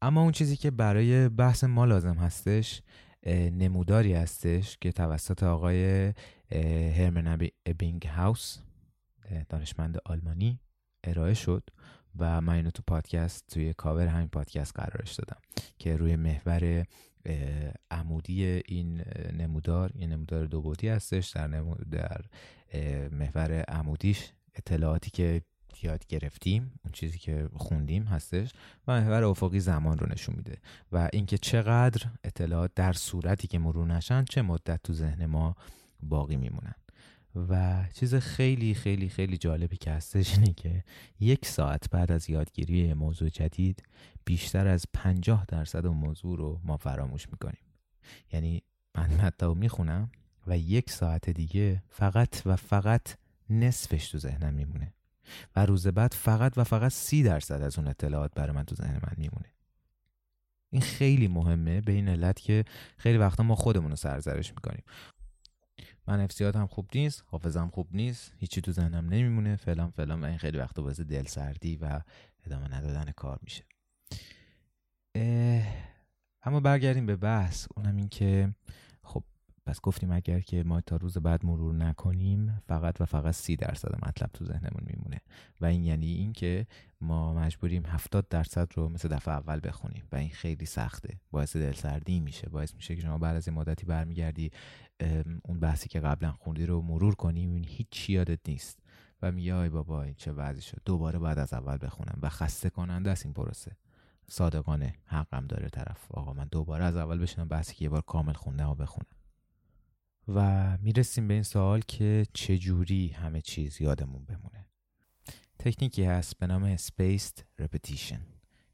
اما 0.01 0.21
اون 0.21 0.31
چیزی 0.31 0.55
که 0.55 0.71
برای 0.71 1.29
بحث 1.29 1.63
ما 1.63 1.85
لازم 1.85 2.13
هستش 2.13 2.81
نموداری 3.27 4.13
هستش 4.13 4.77
که 4.81 4.91
توسط 4.91 5.43
آقای 5.43 6.13
هرمن 6.97 7.49
ابینگ 7.65 8.07
هاوس 8.07 8.57
دانشمند 9.49 9.97
آلمانی 10.05 10.59
ارائه 11.03 11.33
شد 11.33 11.69
و 12.19 12.41
من 12.41 12.53
اینو 12.53 12.71
تو 12.71 12.83
پادکست 12.87 13.47
توی 13.47 13.73
کاور 13.73 14.07
همین 14.07 14.27
پادکست 14.27 14.75
قرارش 14.75 15.13
دادم 15.13 15.41
که 15.79 15.97
روی 15.97 16.15
محور 16.15 16.85
عمودی 17.91 18.43
این 18.45 19.01
نمودار 19.33 19.91
یه 19.95 20.07
نمودار 20.07 20.45
دو 20.45 20.61
بودی 20.61 20.87
هستش 20.87 21.29
در, 21.29 21.47
در 21.91 22.21
محور 23.11 23.61
عمودیش 23.61 24.31
اطلاعاتی 24.55 25.11
که 25.11 25.41
یاد 25.83 26.07
گرفتیم 26.07 26.71
اون 26.83 26.91
چیزی 26.91 27.17
که 27.17 27.49
خوندیم 27.55 28.03
هستش 28.03 28.53
و 28.87 29.01
محور 29.01 29.23
افقی 29.23 29.59
زمان 29.59 29.97
رو 29.97 30.07
نشون 30.11 30.35
میده 30.35 30.57
و 30.91 31.09
اینکه 31.13 31.37
چقدر 31.37 32.09
اطلاعات 32.23 32.71
در 32.75 32.93
صورتی 32.93 33.47
که 33.47 33.59
مرور 33.59 33.87
نشن 33.87 34.23
چه 34.23 34.41
مدت 34.41 34.83
تو 34.83 34.93
ذهن 34.93 35.25
ما 35.25 35.55
باقی 35.99 36.35
میمونن. 36.35 36.75
و 37.35 37.83
چیز 37.93 38.15
خیلی 38.15 38.73
خیلی 38.73 39.09
خیلی 39.09 39.37
جالبی 39.37 39.77
که 39.77 39.91
هستش 39.91 40.37
اینه 40.37 40.53
که 40.53 40.83
یک 41.19 41.45
ساعت 41.45 41.89
بعد 41.89 42.11
از 42.11 42.29
یادگیری 42.29 42.93
موضوع 42.93 43.29
جدید 43.29 43.83
بیشتر 44.25 44.67
از 44.67 44.85
پنجاه 44.93 45.45
درصد 45.47 45.85
اون 45.85 45.97
موضوع 45.97 46.37
رو 46.37 46.61
ما 46.63 46.77
فراموش 46.77 47.29
می‌کنیم. 47.29 47.61
یعنی 48.31 48.63
من 48.95 49.25
مطلب 49.25 49.57
می‌خونم 49.57 50.11
و 50.47 50.57
یک 50.57 50.89
ساعت 50.89 51.29
دیگه 51.29 51.83
فقط 51.89 52.41
و 52.45 52.55
فقط 52.55 53.07
نصفش 53.49 54.09
تو 54.09 54.17
ذهنم 54.17 54.53
میمونه. 54.53 54.93
و 55.55 55.65
روز 55.65 55.87
بعد 55.87 56.13
فقط 56.13 56.57
و 56.57 56.63
فقط 56.63 56.91
سی 56.91 57.23
درصد 57.23 57.61
از 57.61 57.79
اون 57.79 57.87
اطلاعات 57.87 58.31
برای 58.35 58.55
من 58.55 58.63
تو 58.63 58.75
ذهن 58.75 58.93
من 58.93 59.13
میمونه. 59.17 59.53
این 60.69 60.81
خیلی 60.81 61.27
مهمه 61.27 61.81
به 61.81 61.91
این 61.91 62.09
علت 62.09 62.39
که 62.39 62.65
خیلی 62.97 63.17
وقتا 63.17 63.43
ما 63.43 63.55
خودمون 63.55 63.89
رو 63.89 63.95
سرزرش 63.95 64.49
می‌کنیم. 64.49 64.83
من 66.07 66.27
هم 66.41 66.67
خوب 66.67 66.89
نیست 66.95 67.23
حافظم 67.27 67.67
خوب 67.67 67.87
نیست 67.91 68.33
هیچی 68.37 68.61
تو 68.61 68.71
ذهنم 68.71 69.09
نمیمونه 69.09 69.55
فلان 69.55 69.89
فلان 69.89 70.21
و 70.21 70.25
این 70.25 70.37
خیلی 70.37 70.57
وقتا 70.57 70.81
باعث 70.81 70.99
دل 70.99 71.25
سردی 71.25 71.75
و 71.75 72.01
ادامه 72.45 72.73
ندادن 72.73 73.11
کار 73.11 73.39
میشه. 73.41 73.63
اما 76.41 76.59
برگردیم 76.59 77.05
به 77.05 77.15
بحث. 77.15 77.67
اونم 77.75 77.95
این 77.95 78.09
که 78.09 78.53
پس 79.69 79.81
گفتیم 79.81 80.11
اگر 80.11 80.39
که 80.39 80.63
ما 80.63 80.81
تا 80.81 80.95
روز 80.95 81.17
بعد 81.17 81.45
مرور 81.45 81.75
نکنیم 81.75 82.61
فقط 82.67 83.01
و 83.01 83.05
فقط 83.05 83.33
سی 83.33 83.55
درصد 83.55 84.07
مطلب 84.07 84.29
تو 84.33 84.45
ذهنمون 84.45 84.83
میمونه. 84.85 85.21
و 85.61 85.65
این 85.65 85.83
یعنی 85.83 86.05
اینکه 86.13 86.67
ما 87.01 87.33
مجبوریم 87.33 87.85
هفتاد 87.85 88.27
درصد 88.27 88.67
رو 88.75 88.89
مثل 88.89 89.09
دفعه 89.09 89.33
اول 89.33 89.59
بخونیم 89.63 90.03
و 90.11 90.15
این 90.15 90.29
خیلی 90.29 90.65
سخته. 90.65 91.19
باعث 91.31 91.55
دلسردی 91.55 92.19
میشه. 92.19 92.49
باعث 92.49 92.75
میشه 92.75 92.95
که 92.95 93.01
شما 93.01 93.17
بعد 93.17 93.35
از 93.35 93.47
این 93.47 93.57
مدتی 93.57 93.85
برمیگردی 93.85 94.51
اون 95.45 95.59
بحثی 95.59 95.89
که 95.89 95.99
قبلا 95.99 96.31
خوندی 96.31 96.65
رو 96.65 96.81
مرور 96.81 97.15
کنی 97.15 97.39
این 97.39 97.65
هیچ 97.67 98.09
یادت 98.09 98.49
نیست. 98.49 98.79
و 99.21 99.31
میگه 99.31 99.69
بابا 99.69 100.03
این 100.03 100.15
چه 100.17 100.31
وضعی 100.31 100.61
شد؟ 100.61 100.81
دوباره 100.85 101.19
بعد 101.19 101.39
از 101.39 101.53
اول 101.53 101.77
بخونم. 101.81 102.19
و 102.21 102.29
خسته 102.29 102.69
کننده 102.69 103.11
است 103.11 103.25
این 103.25 103.33
پروسه. 103.33 103.71
صادقانه 104.27 104.95
حقم 105.05 105.47
داره 105.47 105.69
طرف. 105.69 106.11
آقا 106.11 106.33
من 106.33 106.47
دوباره 106.51 106.83
از 106.83 106.95
اول 106.95 107.17
بشنم 107.17 107.47
بحثی 107.47 107.75
که 107.75 107.85
یه 107.85 107.89
بار 107.89 108.01
کامل 108.01 108.33
خونده 108.33 108.65
و 108.65 108.75
بخونم. 108.75 109.18
و 110.35 110.77
می‌رسیم 110.77 111.27
به 111.27 111.33
این 111.33 111.43
سوال 111.43 111.81
که 111.87 112.25
چجوری 112.33 113.07
همه 113.07 113.41
چیز 113.41 113.81
یادمون 113.81 114.25
بمونه. 114.25 114.65
تکنیکی 115.59 116.03
هست 116.03 116.37
به 116.37 116.47
نام 116.47 116.77
Spaced 116.77 117.61
Repetition 117.61 118.19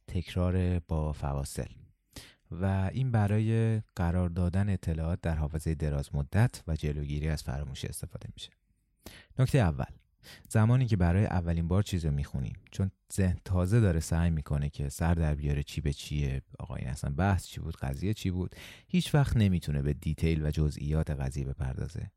تکرار 0.08 0.80
با 0.80 1.14
فواصل. 1.14 1.68
و 2.52 2.90
این 2.94 3.12
برای 3.12 3.82
قرار 3.96 4.30
دادن 4.30 4.70
اطلاعات 4.70 5.22
در 5.22 5.36
حافظه 5.36 5.76
دراز 5.76 6.16
مدت 6.16 6.64
و 6.68 6.76
جلوگیری 6.76 7.30
از 7.30 7.44
فراموشی 7.44 7.88
استفاده 7.88 8.30
میشه. 8.34 8.50
نکته 9.40 9.58
اول 9.58 9.86
زمانی 10.50 10.86
که 10.86 10.98
برای 10.98 11.26
اولین 11.26 11.68
بار 11.68 11.84
چیز 11.84 12.06
رو 12.06 12.12
می‌خونیم. 12.12 12.56
چون 12.72 12.92
ذهن 13.14 13.38
تازه 13.46 13.80
داره 13.80 14.00
سعی 14.00 14.30
می‌کنه 14.30 14.70
که 14.70 14.90
سر 14.90 15.14
در 15.14 15.36
بیاره 15.36 15.64
چی 15.64 15.82
به 15.82 15.94
چیه. 15.94 16.42
آقا 16.60 16.76
این 16.76 16.88
اصلا 16.88 17.14
بحث 17.16 17.48
چی 17.48 17.60
بود؟ 17.60 17.76
قضیه 17.78 18.14
چی 18.14 18.32
بود؟ 18.32 18.56
هیچ 18.88 19.16
وقت 19.16 19.38
نمی‌تونه 19.38 19.82
به 19.82 19.94
دیتیل 19.94 20.46
و 20.46 20.52
جزئیات 20.52 21.10
قضیه 21.10 21.46
بپردازه. 21.46 22.12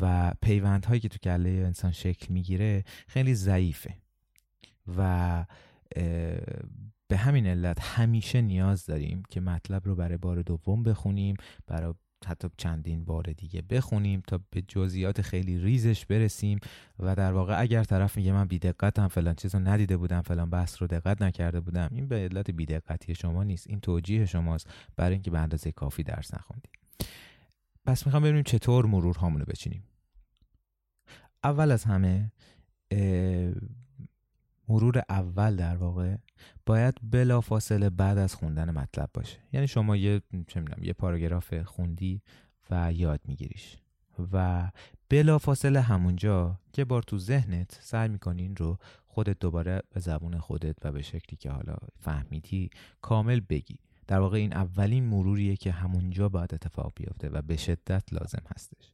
و 0.00 0.32
پیوندهایی 0.42 1.00
که 1.00 1.08
تو 1.08 1.18
کله 1.18 1.50
انسان 1.50 1.92
شکل 1.92 2.32
می‌گیره 2.32 2.84
خیلی 3.08 3.34
ضعیفه. 3.34 3.94
و 4.96 5.46
به 7.08 7.16
همین 7.16 7.46
علت 7.46 7.80
همیشه 7.80 8.40
نیاز 8.40 8.86
داریم 8.86 9.22
که 9.30 9.40
مطلب 9.40 9.86
رو 9.86 9.96
برای 9.96 10.16
بار 10.16 10.42
دوم 10.42 10.82
بخونیم 10.82 11.36
برای 11.66 11.94
حتی 12.24 12.48
چندین 12.56 13.04
بار 13.04 13.22
دیگه 13.22 13.62
بخونیم 13.62 14.22
تا 14.26 14.40
به 14.50 14.62
جزئیات 14.68 15.22
خیلی 15.22 15.58
ریزش 15.58 16.06
برسیم 16.06 16.58
و 16.98 17.14
در 17.14 17.32
واقع 17.32 17.60
اگر 17.60 17.84
طرف 17.84 18.16
میگه 18.16 18.32
من 18.32 18.44
بیدقتم 18.44 19.08
فلان 19.08 19.34
چیز 19.34 19.54
رو 19.54 19.60
ندیده 19.60 19.96
بودم 19.96 20.22
فلان 20.22 20.50
بحث 20.50 20.82
رو 20.82 20.86
دقت 20.86 21.22
نکرده 21.22 21.60
بودم 21.60 21.88
این 21.92 22.08
به 22.08 22.16
علت 22.16 22.50
بیدقتی 22.50 23.14
شما 23.14 23.44
نیست 23.44 23.66
این 23.70 23.80
توجیه 23.80 24.26
شماست 24.26 24.70
برای 24.96 25.12
اینکه 25.12 25.30
به 25.30 25.38
اندازه 25.38 25.72
کافی 25.72 26.02
درس 26.02 26.34
نخوندیم 26.34 26.72
پس 27.86 28.06
می‌خوام 28.06 28.22
ببینیم 28.22 28.42
چطور 28.42 28.86
مرور 28.86 29.16
هامونو 29.16 29.44
بچینیم. 29.44 29.84
اول 31.44 31.70
از 31.70 31.84
همه 31.84 32.32
مرور 34.68 35.02
اول 35.08 35.56
در 35.56 35.76
واقع 35.76 36.16
باید 36.66 36.94
بلا 37.02 37.40
فاصله 37.40 37.90
بعد 37.90 38.18
از 38.18 38.34
خوندن 38.34 38.70
مطلب 38.70 39.10
باشه. 39.14 39.38
یعنی 39.52 39.68
شما 39.68 39.96
یه 39.96 40.22
چه 40.48 40.60
می‌دونم 40.60 40.84
یه 40.84 40.92
پاراگراف 40.92 41.54
خوندی 41.62 42.22
و 42.70 42.92
یاد 42.92 43.20
میگیریش. 43.24 43.76
و 44.32 44.70
بلا 45.08 45.38
فاصله 45.38 45.80
همونجا 45.80 46.60
که 46.72 46.84
بار 46.84 47.02
تو 47.02 47.18
ذهنت 47.18 47.78
سعی 47.80 48.08
می‌کنی 48.08 48.42
این 48.42 48.56
رو 48.56 48.78
خودت 49.06 49.38
دوباره 49.38 49.82
به 49.90 50.00
زبون 50.00 50.38
خودت 50.38 50.76
و 50.84 50.92
به 50.92 51.02
شکلی 51.02 51.36
که 51.36 51.50
حالا 51.50 51.76
فهمیدی 52.00 52.70
کامل 53.00 53.40
بگی. 53.40 53.78
در 54.06 54.20
واقع 54.20 54.38
این 54.38 54.52
اولین 54.52 55.04
مروریه 55.04 55.56
که 55.56 55.72
همونجا 55.72 56.28
باید 56.28 56.54
اتفاق 56.54 56.92
بیفته 56.94 57.28
و 57.28 57.42
به 57.42 57.56
شدت 57.56 58.12
لازم 58.12 58.42
هستش. 58.54 58.92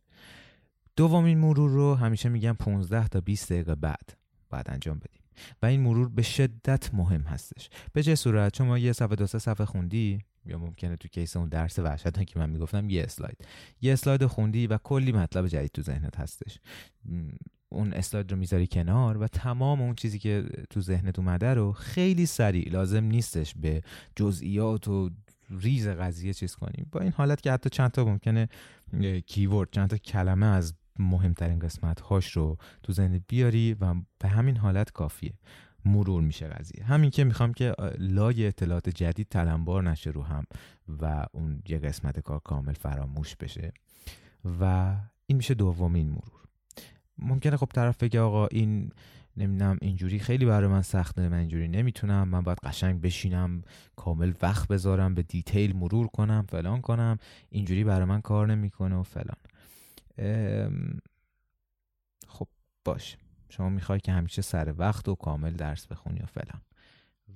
دومین 0.96 1.38
مرور 1.38 1.70
رو 1.70 1.94
همیشه 1.94 2.28
میگم 2.28 2.52
15 2.52 3.08
تا 3.08 3.20
20 3.20 3.52
دقیقه 3.52 3.74
بعد. 3.74 4.16
بعد 4.50 4.70
انجام 4.70 4.98
بدیم. 4.98 5.21
و 5.62 5.66
این 5.66 5.80
مرور 5.80 6.08
به 6.08 6.22
شدت 6.22 6.94
مهم 6.94 7.20
هستش. 7.22 7.70
به 7.92 8.02
چه 8.02 8.14
صورت؟ 8.14 8.56
شما 8.56 8.78
یه 8.78 8.92
صفحه 8.92 9.16
دو 9.16 9.26
سه 9.26 9.38
صفحه 9.38 9.66
خوندی؟ 9.66 10.18
یا 10.46 10.58
ممکنه 10.58 10.96
تو 10.96 11.08
کیس 11.08 11.36
اون 11.36 11.48
درس 11.48 11.78
وحشت 11.78 12.24
که 12.24 12.38
من 12.38 12.50
می‌گفتم 12.50 12.90
یه 12.90 13.04
اسلاید. 13.04 13.46
یه 13.80 13.92
اسلاید 13.92 14.26
خوندی 14.26 14.66
و 14.66 14.78
کلی 14.78 15.12
مطلب 15.12 15.46
جدید 15.46 15.70
تو 15.70 15.82
ذهنت 15.82 16.20
هستش. 16.20 16.58
اون 17.68 17.92
اسلاید 17.92 18.32
رو 18.32 18.38
می‌ذاری 18.38 18.66
کنار 18.66 19.18
و 19.18 19.28
تمام 19.28 19.82
اون 19.82 19.94
چیزی 19.94 20.18
که 20.18 20.44
تو 20.70 20.80
ذهنت 20.80 21.18
اومده 21.18 21.54
رو 21.54 21.72
خیلی 21.72 22.26
سریع 22.26 22.68
لازم 22.68 23.04
نیستش 23.04 23.54
به 23.54 23.82
جزئیات 24.16 24.88
و 24.88 25.10
ریز 25.50 25.88
قضیه 25.88 26.32
چیز 26.32 26.54
کنیم 26.54 26.86
با 26.92 27.00
این 27.00 27.12
حالت 27.12 27.40
که 27.40 27.52
حتی 27.52 27.70
چند 27.70 27.90
تا 27.90 28.04
ممکنه 28.04 28.48
کیورد 29.26 29.68
چند 29.72 29.90
تا 29.90 29.96
کلمه 29.96 30.46
از 30.46 30.74
مهمترین 30.98 31.58
قسمت 31.58 32.00
هاش 32.00 32.30
رو 32.30 32.56
تو 32.82 32.92
ذهنت 32.92 33.22
بیاری 33.28 33.74
و 33.80 33.94
به 34.18 34.28
همین 34.28 34.56
حالت 34.56 34.90
کافیه. 34.90 35.32
مرور 35.84 36.22
میشه 36.22 36.48
قضیه. 36.48 36.84
همین 36.84 37.10
که 37.10 37.24
می‌خوام 37.24 37.52
که 37.52 37.74
لای 37.98 38.46
اطلاعات 38.46 38.88
جدید 38.88 39.28
تلمبار 39.28 39.82
نشه 39.82 40.10
رو 40.10 40.22
هم 40.22 40.44
و 41.00 41.26
اون 41.32 41.62
یه 41.68 41.78
قسمت 41.78 42.20
کار 42.20 42.38
کامل 42.38 42.72
فراموش 42.72 43.36
بشه. 43.36 43.72
و 44.60 44.94
این 45.26 45.36
میشه 45.36 45.54
دومین 45.54 46.08
مرور. 46.08 46.42
ممکنه 47.18 47.56
خب 47.56 47.68
طرف 47.74 48.02
بگه 48.02 48.20
آقا 48.20 48.46
این 48.46 48.90
نمی‌دونم 49.36 49.78
اینجوری 49.80 50.18
خیلی 50.18 50.44
برای 50.44 50.70
من 50.70 50.82
سخته 50.82 51.28
من 51.28 51.38
اینجوری 51.38 51.68
نمی‌تونم 51.68 52.28
من 52.28 52.40
باید 52.40 52.58
قشنگ 52.64 53.00
بشینم 53.00 53.62
کامل 53.96 54.32
وقت 54.42 54.68
بذارم 54.68 55.14
به 55.14 55.22
دیتیل 55.22 55.76
مرور 55.76 56.06
کنم 56.06 56.46
فلان 56.48 56.80
کنم 56.80 57.18
اینجوری 57.50 57.84
برای 57.84 58.04
من 58.04 58.20
کار 58.20 58.46
نمی‌کنه 58.46 58.96
و 58.96 59.02
فلان. 59.02 59.36
خب 62.28 62.48
باش. 62.84 63.16
شما 63.48 63.68
می‌خوای 63.68 64.00
که 64.00 64.12
همیشه 64.12 64.42
سر 64.42 64.74
وقت 64.78 65.08
و 65.08 65.14
کامل 65.14 65.52
درس 65.52 65.86
بخونی 65.86 66.20
و 66.20 66.26
فلان. 66.26 66.62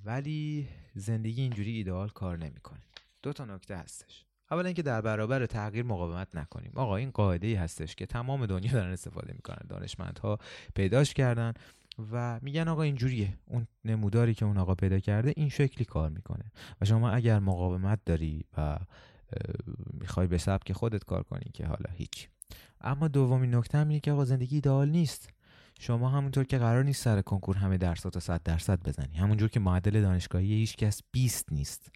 ولی 0.04 0.68
زندگی 0.94 1.42
اینجوری 1.42 1.70
ایدئال 1.70 2.08
کار 2.08 2.38
نمی‌کنه. 2.38 2.82
دو 3.22 3.32
تا 3.32 3.44
نکته 3.44 3.76
هستش. 3.76 4.24
اولا 4.50 4.66
اینکه 4.66 4.82
در 4.82 5.00
برابر 5.00 5.46
تغییر 5.46 5.84
مقاومت 5.84 6.36
نکنیم. 6.36 6.72
آقا 6.74 6.96
این 6.96 7.10
قاعده 7.10 7.46
ای 7.46 7.54
هستش 7.54 7.94
که 7.94 8.06
تمام 8.06 8.46
دنیا 8.46 8.72
دارن 8.72 8.92
استفاده 8.92 9.32
می‌کنن. 9.32 9.66
دانشمندها 9.68 10.38
پیداش 10.74 11.14
کردن 11.14 11.52
و 12.12 12.40
میگن 12.42 12.68
آقا 12.68 12.82
اینجوریه. 12.82 13.38
اون 13.46 13.66
نموداری 13.84 14.34
که 14.34 14.44
اون 14.44 14.58
آقا 14.58 14.74
پیدا 14.74 14.98
کرده 14.98 15.32
این 15.36 15.48
شکلی 15.48 15.84
کار 15.84 16.10
می‌کنه. 16.10 16.52
و 16.80 16.84
شما 16.84 17.10
اگر 17.10 17.38
مقاومت 17.38 18.00
داری 18.04 18.44
و 18.56 18.78
می‌خوای 19.92 20.26
به 20.26 20.38
سبک 20.38 20.72
خودت 20.72 21.04
کار 21.04 21.22
کنی 21.22 21.50
که 21.54 21.66
حالا 21.66 21.90
هیچ. 21.92 22.28
اما 22.80 23.08
دومین 23.08 23.54
نکته 23.54 23.78
هم 23.78 23.88
اینه 23.88 24.00
که 24.00 24.12
آقا 24.12 24.24
زندگی 24.24 24.54
ایدئال 24.54 24.88
نیست. 24.88 25.28
شما 25.80 26.08
همونطور 26.08 26.44
که 26.44 26.58
قرار 26.58 26.84
نیست 26.84 27.02
سر 27.02 27.22
کنکور 27.22 27.56
همه 27.56 27.76
درصد 27.76 28.10
تا 28.10 28.20
100 28.20 28.42
درصد 28.42 28.88
بزنی. 28.88 29.16
همونجور 29.16 29.48
که 29.48 29.60
معدل 29.60 30.02
دانشگاهی 30.02 30.54
هیچ 30.54 30.76
کس 30.76 31.00
20 31.12 31.52
نیست. 31.52 31.90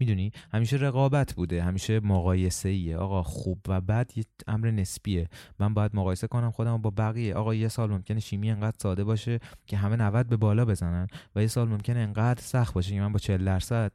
می‌دونی؟ 0.00 0.32
همیشه 0.52 0.76
رقابت 0.76 1.34
بوده 1.34 1.62
همیشه 1.62 2.00
مقایسه 2.00 2.68
ایه 2.68 2.96
آقا 2.96 3.22
خوب 3.22 3.58
و 3.68 3.80
بد 3.80 4.10
یه 4.16 4.24
امر 4.46 4.70
نسبیه. 4.70 5.28
من 5.58 5.74
باید 5.74 5.96
مقایسه 5.96 6.26
کنم 6.26 6.50
خودم 6.50 6.76
با 6.76 6.90
بقیه. 6.90 7.34
آقا 7.34 7.54
یه 7.54 7.68
سال 7.68 7.90
ممکنه 7.90 8.20
شیمی 8.20 8.50
انقدر 8.50 8.76
ساده 8.82 9.04
باشه 9.04 9.40
که 9.66 9.76
همه 9.76 9.96
90 9.96 10.28
به 10.28 10.36
بالا 10.36 10.64
بزنن 10.64 11.06
و 11.36 11.40
یه 11.40 11.46
سال 11.46 11.68
ممکنه 11.68 11.98
انقدر 11.98 12.42
سخت 12.42 12.74
باشه 12.74 12.94
که 12.94 13.00
من 13.00 13.12
با 13.12 13.18
40 13.18 13.44
درصد 13.44 13.92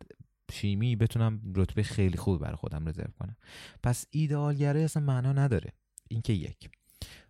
شیمی 0.52 0.96
بتونم 0.96 1.42
رتبه 1.56 1.84
خیلی 1.84 2.18
خوب 2.18 2.42
برای 2.42 2.56
خودم 2.56 2.88
رزرو 2.88 3.12
کنم. 3.20 3.36
پس 3.84 4.06
ایدئالگرایی 4.10 4.86
اصلا 4.86 5.04
معنا 5.04 5.34
نداره. 5.34 5.74
این 6.10 6.22
که 6.22 6.34
یک. 6.34 6.70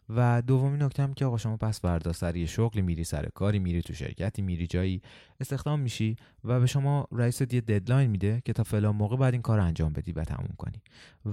و 0.09 0.41
دومین 0.41 0.83
نکته 0.83 1.03
هم 1.03 1.13
که 1.13 1.25
آقا 1.25 1.37
شما 1.37 1.57
پس 1.57 1.81
فردا 1.81 2.13
سر 2.13 2.45
شغلی 2.45 2.81
میری 2.81 3.03
سر 3.03 3.25
کاری 3.33 3.59
میری 3.59 3.81
تو 3.81 3.93
شرکتی 3.93 4.41
میری 4.41 4.67
جایی 4.67 5.01
استخدام 5.39 5.79
میشی 5.79 6.15
و 6.43 6.59
به 6.59 6.65
شما 6.65 7.07
رئیست 7.11 7.53
یه 7.53 7.61
ددلاین 7.61 8.09
میده 8.09 8.41
که 8.45 8.53
تا 8.53 8.63
فلان 8.63 8.95
موقع 8.95 9.17
بعد 9.17 9.33
این 9.33 9.41
کار 9.41 9.59
انجام 9.59 9.93
بدی 9.93 10.11
و 10.11 10.23
تموم 10.23 10.55
کنی. 10.57 10.81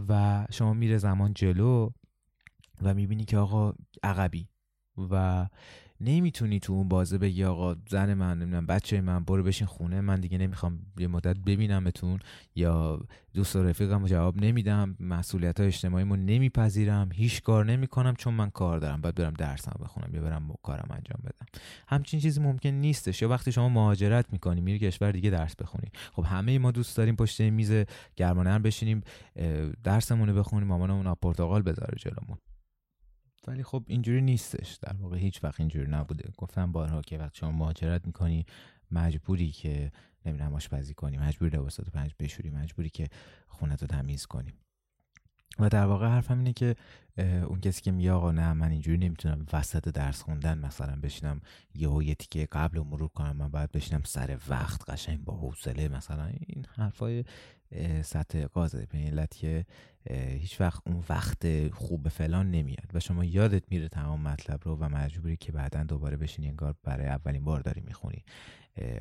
و 0.08 0.46
شما 0.50 0.72
میره 0.72 0.98
زمان 0.98 1.34
جلو 1.34 1.90
و 2.82 2.94
می‌بینی 2.94 3.24
که 3.24 3.38
آقا 3.38 3.74
عقبی 4.02 4.48
و 5.10 5.46
نمی‌تونی 6.04 6.60
تو 6.60 6.72
اون 6.72 6.88
بازه 6.88 7.18
بگی 7.18 7.44
آقا 7.44 7.76
زن 7.88 8.14
من 8.14 8.38
نمی‌دونم 8.38 8.66
بچه 8.66 9.00
من 9.00 9.24
برو 9.24 9.42
بشین 9.42 9.66
خونه 9.66 10.00
من 10.00 10.20
دیگه 10.20 10.38
نمی‌خوام 10.38 10.78
یه 10.98 11.06
مدت 11.06 11.38
ببینمتون 11.38 12.18
یا 12.54 13.00
دوست 13.34 13.56
و 13.56 13.62
رفیقم 13.62 14.06
جواب 14.06 14.36
نمیدم 14.44 14.96
مسئولیت 15.00 15.60
های 15.60 15.66
اجتماعیمو 15.66 16.16
نمیپذیرم 16.16 17.08
هیچ 17.12 17.42
کار 17.42 17.64
نمی‌کنم 17.64 18.14
چون 18.14 18.34
من 18.34 18.50
کار 18.50 18.78
دارم. 18.78 19.00
باید 19.00 19.14
برم 19.14 19.34
درسم 19.34 19.76
بخونم 19.80 20.14
یا 20.14 20.22
برم 20.22 20.54
کارم 20.62 20.88
انجام 20.90 21.22
بدم. 21.24 21.46
همچین 21.88 22.20
چیزی 22.20 22.40
ممکن 22.40 22.68
نیستش. 22.68 23.22
یا 23.22 23.28
وقتی 23.28 23.52
شما 23.52 23.68
مهاجرت 23.68 24.32
می‌کنی 24.32 24.60
میری 24.60 24.78
کشور 24.78 25.12
دیگه 25.12 25.30
درس 25.30 25.56
بخونی. 25.56 25.90
خب 26.12 26.24
همه 26.24 26.58
ما 26.58 26.70
دوست 26.70 26.96
داریم 26.96 27.16
پشت 27.16 27.40
میز 27.40 27.72
گرمانه 28.16 28.58
بشینیم 28.58 29.02
درسمون 29.84 30.28
رو 30.28 30.34
بخونیم 30.34 30.68
مامانمون 30.68 31.14
پرتغال 31.14 31.62
بذاره 31.62 31.98
جلومون. 31.98 32.38
ولی 33.46 33.62
خب 33.62 33.84
اینجوری 33.86 34.20
نیستش. 34.20 34.74
در 34.74 34.96
واقع 34.96 35.18
هیچ 35.18 35.44
وقت 35.44 35.60
اینجوری 35.60 35.90
نبوده. 35.90 36.30
گفتم 36.36 36.72
بارها 36.72 37.02
که 37.02 37.18
وقتی 37.18 37.38
شما 37.38 37.52
مهاجرت 37.52 38.06
می‌کنی 38.06 38.46
مجبوری 38.90 39.50
که 39.50 39.92
نمی‌دونم 40.26 40.54
آشپزی 40.54 40.94
کنی 40.94 41.18
مجبوری 41.18 41.56
لباسات 41.56 41.90
پنج 41.90 42.14
بشوری 42.18 42.50
مجبوری 42.50 42.90
که 42.90 43.08
خونه 43.48 43.76
رو 43.76 43.86
تمیز 43.86 44.26
کنی. 44.26 44.52
و 45.58 45.68
در 45.68 45.86
واقع 45.86 46.08
حرفم 46.08 46.38
اینه 46.38 46.52
که 46.52 46.76
اون 47.18 47.60
کسی 47.60 47.82
که 47.82 47.90
میگه 47.90 48.12
آقا 48.12 48.32
نه 48.32 48.52
من 48.52 48.70
اینجوری 48.70 48.98
نمی‌تونم 48.98 49.46
وسط 49.52 49.88
درس 49.88 50.22
خوندن 50.22 50.58
مثلا 50.58 50.96
بشینم 51.00 51.40
یه 51.74 51.88
یه 52.04 52.14
تیکه 52.14 52.48
قبل 52.52 52.78
و 52.78 52.84
مرور 52.84 53.08
کنم 53.08 53.36
من 53.36 53.48
باید 53.48 53.72
بشینم 53.72 54.02
سر 54.04 54.38
وقت 54.48 54.90
قشنگ 54.90 55.24
با 55.24 55.36
حوصله 55.36 55.88
مثلا. 55.88 56.26
این 56.26 56.66
حرفای 56.76 57.24
سطح 58.02 58.44
قازه 58.44 58.86
به 58.86 58.98
علت 58.98 59.36
که 59.36 59.66
هیچ 60.10 60.60
وقت 60.60 60.82
اون 60.86 61.04
وقت 61.08 61.68
خوب 61.68 62.08
فلان 62.08 62.50
نمیاد 62.50 62.90
و 62.94 63.00
شما 63.00 63.24
یادت 63.24 63.62
میره 63.70 63.88
تمام 63.88 64.20
مطلب 64.20 64.60
رو 64.64 64.76
و 64.76 64.88
مجبوری 64.88 65.36
که 65.36 65.52
بعدا 65.52 65.82
دوباره 65.82 66.16
بشینی 66.16 66.48
انگار 66.48 66.74
برای 66.84 67.06
اولین 67.06 67.44
بار 67.44 67.60
داری 67.60 67.80
می‌خونی 67.80 68.24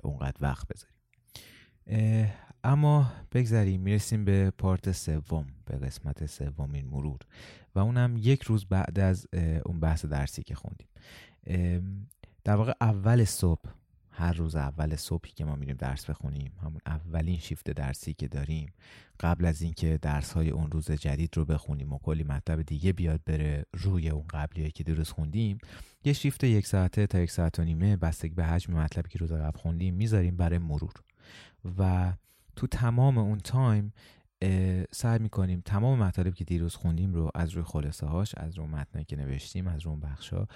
اونقدر 0.04 0.38
وقت 0.42 0.68
بذاری. 0.68 0.94
اما 2.64 3.12
بگذاریم 3.32 3.82
می‌رسیم 3.82 4.26
به 4.26 4.50
پارت 4.50 4.92
سوم 4.92 5.48
به 5.66 5.78
قسمت 5.78 6.26
سومین 6.26 6.86
مرور 6.86 7.20
و 7.76 7.80
اونم 7.80 8.16
یک 8.18 8.44
روز 8.44 8.66
بعد 8.66 9.00
از 9.00 9.28
اون 9.66 9.80
بحث 9.80 10.06
درسی 10.06 10.44
که 10.44 10.56
خوندیم. 10.56 10.88
در 12.44 12.56
واقع 12.56 12.74
اول 12.82 13.24
صبح 13.24 13.70
هر 14.22 14.34
روز 14.34 14.56
اول 14.56 14.96
صبحی 14.96 15.32
که 15.32 15.46
ما 15.46 15.56
میریم 15.56 15.76
درس 15.76 16.10
بخونیم 16.10 16.52
همون 16.62 16.82
اولین 16.86 17.40
شیفت 17.40 17.72
درسی 17.72 18.14
که 18.14 18.28
داریم 18.28 18.74
قبل 19.20 19.46
از 19.46 19.62
اینکه 19.62 20.00
درس 20.02 20.34
های 20.34 20.50
اون 20.50 20.72
روز 20.72 20.92
جدید 20.92 21.38
رو 21.38 21.46
بخونیم 21.46 21.94
و 21.94 21.98
کلی 21.98 22.24
مطلب 22.24 22.62
دیگه 22.62 22.94
بیاد 22.94 23.22
بره 23.26 23.66
روی 23.74 24.10
اون 24.10 24.26
قبلی 24.34 24.72
که 24.72 24.84
دیروز 24.84 25.10
خوندیم 25.10 25.58
یه 26.04 26.14
شیفت 26.14 26.44
یک 26.44 26.68
ساعته 26.68 27.08
تا 27.08 27.20
یک 27.20 27.32
ساعت 27.32 27.60
و 27.60 27.64
نیمه 27.64 27.98
بستگی 27.98 28.34
به 28.34 28.46
حجم 28.46 28.74
مطلبی 28.74 29.10
که 29.10 29.20
روز 29.20 29.32
قبل 29.32 29.60
خوندیم 29.60 29.94
می‌ذاریم 29.94 30.38
برای 30.38 30.58
مرور. 30.60 30.94
و 31.78 32.14
تو 32.56 32.68
تمام 32.68 33.18
اون 33.18 33.38
تایم 33.38 33.94
سعی 34.92 35.20
می‌کنیم 35.20 35.62
تمام 35.66 36.00
مطالب 36.00 36.34
که 36.34 36.44
دیروز 36.44 36.76
خوندیم 36.76 37.14
رو 37.14 37.32
از 37.36 37.50
روی 37.50 37.64
خلاصه 37.64 38.06
هاش 38.06 38.36
از 38.38 38.58
روی 38.58 38.68
متنی 38.68 39.04
که 39.04 39.16
نوشتیم 39.16 39.68
از 39.68 39.82
روی 39.82 39.96
بخش 39.96 40.34
ها 40.34 40.48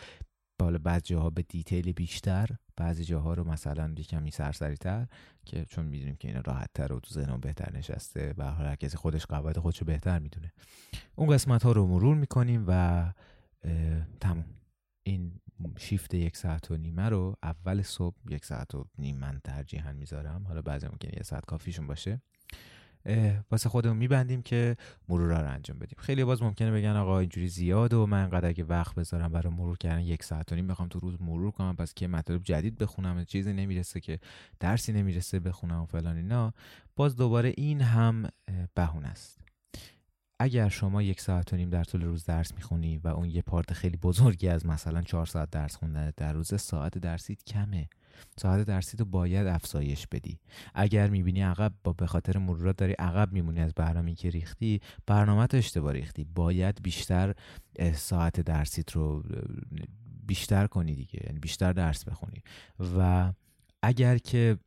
بالا 0.60 0.78
بعض 0.78 1.02
جاها 1.04 1.30
به 1.30 1.42
دیتیل 1.42 1.92
بیشتر 1.92 2.50
بعضی 2.78 3.06
جاها 3.06 3.34
رو 3.34 3.44
مثلا 3.44 3.94
کمی 3.94 4.32
سرسری 4.32 4.78
تر 4.78 5.08
که 5.46 5.66
چون 5.66 5.86
می‌دونیم 5.86 6.16
که 6.16 6.28
اینا 6.28 6.42
راحت 6.46 6.70
تر 6.74 6.94
و 6.94 7.00
تو 7.00 7.14
ذهنم 7.14 7.40
بهتر 7.40 7.78
نشسته 7.78 8.34
و 8.38 8.52
هر 8.52 8.76
کسی 8.76 8.98
خودش 8.98 9.26
قواعد 9.26 9.60
خودش 9.60 9.78
رو 9.78 9.86
بهتر 9.86 10.20
می‌دونه. 10.20 10.54
اون 11.16 11.30
قسمت 11.30 11.64
ها 11.64 11.72
رو 11.72 11.88
مرور 11.88 12.16
می‌کنیم 12.16 12.64
و 12.68 13.14
تموم. 14.20 14.46
این 15.04 15.40
شیفت 15.78 16.14
یک 16.14 16.38
ساعت 16.38 16.72
و 16.72 16.78
نیمه 16.78 17.10
رو 17.10 17.36
اول 17.44 17.82
صبح 17.82 18.16
یک 18.30 18.46
ساعت 18.46 18.76
و 18.76 18.86
نیم 18.98 19.18
من 19.18 19.42
ترجیحا 19.44 19.92
می‌ذارم. 19.92 20.48
حالا 20.48 20.62
بعضی 20.62 20.88
ممکنه 20.88 21.12
یه 21.18 21.24
ساعت 21.24 21.46
کافیشون 21.46 21.88
باشه. 21.88 22.22
واسه 23.52 23.70
خودمون 23.70 23.98
میبندیم 23.98 24.42
که 24.42 24.78
مرورا 25.10 25.42
رو 25.42 25.52
انجام 25.52 25.80
بدیم. 25.80 25.98
خیلی 25.98 26.24
باز 26.24 26.44
ممکنه 26.44 26.72
بگن 26.72 26.96
آقا 26.96 27.20
اینجوری 27.20 27.48
زیاد 27.48 27.94
و 27.94 28.06
من 28.06 28.24
انقدر 28.24 28.48
اگه 28.48 28.64
وقت 28.64 28.96
بذارم 28.96 29.32
برای 29.32 29.54
مرور 29.54 29.78
کردن 29.78 30.02
یک 30.02 30.24
ساعت 30.24 30.52
و 30.52 30.56
نیم 30.56 30.68
بخوام 30.68 30.88
تو 30.88 31.00
روز 31.00 31.22
مرور 31.22 31.52
کنم 31.52 31.76
پس 31.76 31.94
که 31.94 32.08
مطالب 32.08 32.44
جدید 32.44 32.78
بخونم 32.78 33.26
چیزی 33.26 33.54
نمی‌رسه 33.54 34.00
که 34.00 34.20
درسی 34.60 34.94
نمی‌رسه 34.94 35.40
بخونم 35.40 35.82
و 35.82 35.86
فلان 35.86 36.16
اینا. 36.16 36.54
باز 36.96 37.16
دوباره 37.16 37.54
این 37.58 37.82
هم 37.82 38.30
بهونه 38.76 39.08
است. 39.08 39.42
اگر 40.40 40.70
شما 40.70 41.02
یک 41.02 41.22
ساعت 41.22 41.54
و 41.54 41.56
نیم 41.56 41.70
در 41.70 41.84
طول 41.84 42.02
روز 42.02 42.26
درس 42.26 42.54
می‌خونی 42.54 42.98
و 42.98 43.08
اون 43.08 43.30
یه 43.30 43.42
پارت 43.42 43.74
خیلی 43.74 43.98
بزرگی 43.98 44.48
از 44.48 44.66
مثلا 44.66 45.02
چهار 45.02 45.26
ساعت 45.26 45.50
درس 45.50 45.76
خوندن 45.76 46.14
در 46.18 46.34
روز 46.34 46.62
ساعت 46.62 46.98
درسیت 46.98 47.44
کمه. 47.44 47.90
ساعت 48.38 48.68
درسی 48.68 48.98
تو 48.98 49.06
باید 49.06 49.48
افزایش 49.48 50.08
بدی. 50.08 50.40
اگر 50.74 51.10
می‌بینی 51.10 51.42
عقب 51.42 51.74
با 51.84 51.94
به 51.94 52.08
خاطر 52.08 52.38
مرورات 52.38 52.78
داری 52.78 52.94
عقب 52.94 53.34
میمونی 53.34 53.60
از 53.60 53.74
برنامه 53.74 54.16
که 54.16 54.30
ریختی 54.30 54.82
برنامه 55.08 55.48
تو 55.48 55.58
اشتباه 55.58 55.94
ریختی. 55.94 56.24
باید 56.24 56.80
بیشتر 56.84 57.36
ساعت 57.94 58.42
درسیت 58.42 58.92
رو 58.92 59.24
بیشتر 60.28 60.68
کنی 60.68 60.96
دیگه. 60.96 61.20
یعنی 61.26 61.40
بیشتر 61.40 61.74
درس 61.74 62.06
بخونی. 62.06 62.44
و 62.98 63.32
اگر 63.82 64.18
که 64.18 64.58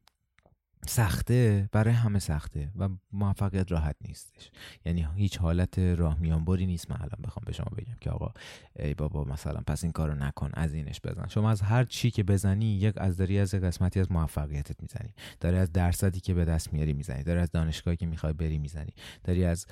سخته 0.87 1.69
برای 1.73 1.95
همه 1.95 2.19
سخته 2.19 2.71
و 2.79 2.89
موفقیت 3.13 3.73
راحت 3.73 3.97
نیستش. 4.09 4.51
یعنی 4.85 5.07
هیچ 5.17 5.39
حالت 5.39 5.79
راه 5.79 6.19
میانبری 6.19 6.67
نیست. 6.67 6.91
من 6.91 6.97
الان 6.97 7.19
بخوام 7.25 7.43
به 7.47 7.53
شما 7.53 7.71
بگم 7.77 7.97
که 8.01 8.11
آقا 8.11 8.33
ای 8.79 8.95
بابا 8.95 9.25
مثلا 9.25 9.61
پس 9.67 9.85
این 9.85 9.93
کارو 9.93 10.15
نکن 10.15 10.51
از 10.55 10.75
اینش 10.75 11.01
بزن. 11.01 11.27
شما 11.29 11.51
از 11.51 11.61
هر 11.61 11.85
چی 11.85 12.11
که 12.11 12.23
بزنی 12.23 12.67
یک 12.67 12.95
از 12.97 13.17
داری 13.17 13.39
از 13.39 13.55
قسمتی 13.55 14.01
از 14.01 14.13
موفقیتت 14.13 14.83
می‌زنی. 14.83 15.15
داری 15.41 15.57
از 15.57 15.73
درصدی 15.73 16.21
که 16.21 16.35
به 16.35 16.45
دست 16.45 16.73
میاری 16.73 16.93
می‌زنی. 16.93 17.23
داری 17.23 17.41
از 17.41 17.51
دانشگاهی 17.51 17.97
که 17.97 18.07
می‌خوای 18.07 18.33
بری 18.33 18.59
می‌زنی. 18.59 18.93
داری 19.25 19.45
از 19.45 19.67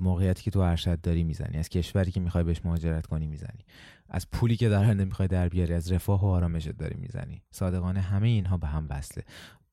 موقعیتی 0.00 0.42
که 0.42 0.50
تو 0.50 0.60
ارشد 0.60 1.00
داری 1.00 1.24
می‌زنی. 1.24 1.58
از 1.58 1.68
کشوری 1.68 2.10
که 2.10 2.20
می‌خوای 2.20 2.44
بهش 2.44 2.60
مهاجرت 2.64 3.06
کنی 3.06 3.26
می‌زنی. 3.26 3.64
از 4.12 4.30
پولی 4.30 4.56
که 4.56 4.68
در 4.68 4.84
آینده 4.84 5.04
می‌خوای 5.04 5.28
در 5.28 5.48
بیاری 5.48 5.74
از 5.74 5.92
رفاه 5.92 6.22
و 6.22 6.26
آرامشت 6.26 6.70
داری 6.70 6.96
می‌زنی. 6.96 7.42
صادقانه 7.50 8.00
همه 8.00 8.28
اینها 8.28 8.56
به 8.56 8.66
هم 8.66 8.86
وصله. 8.90 9.24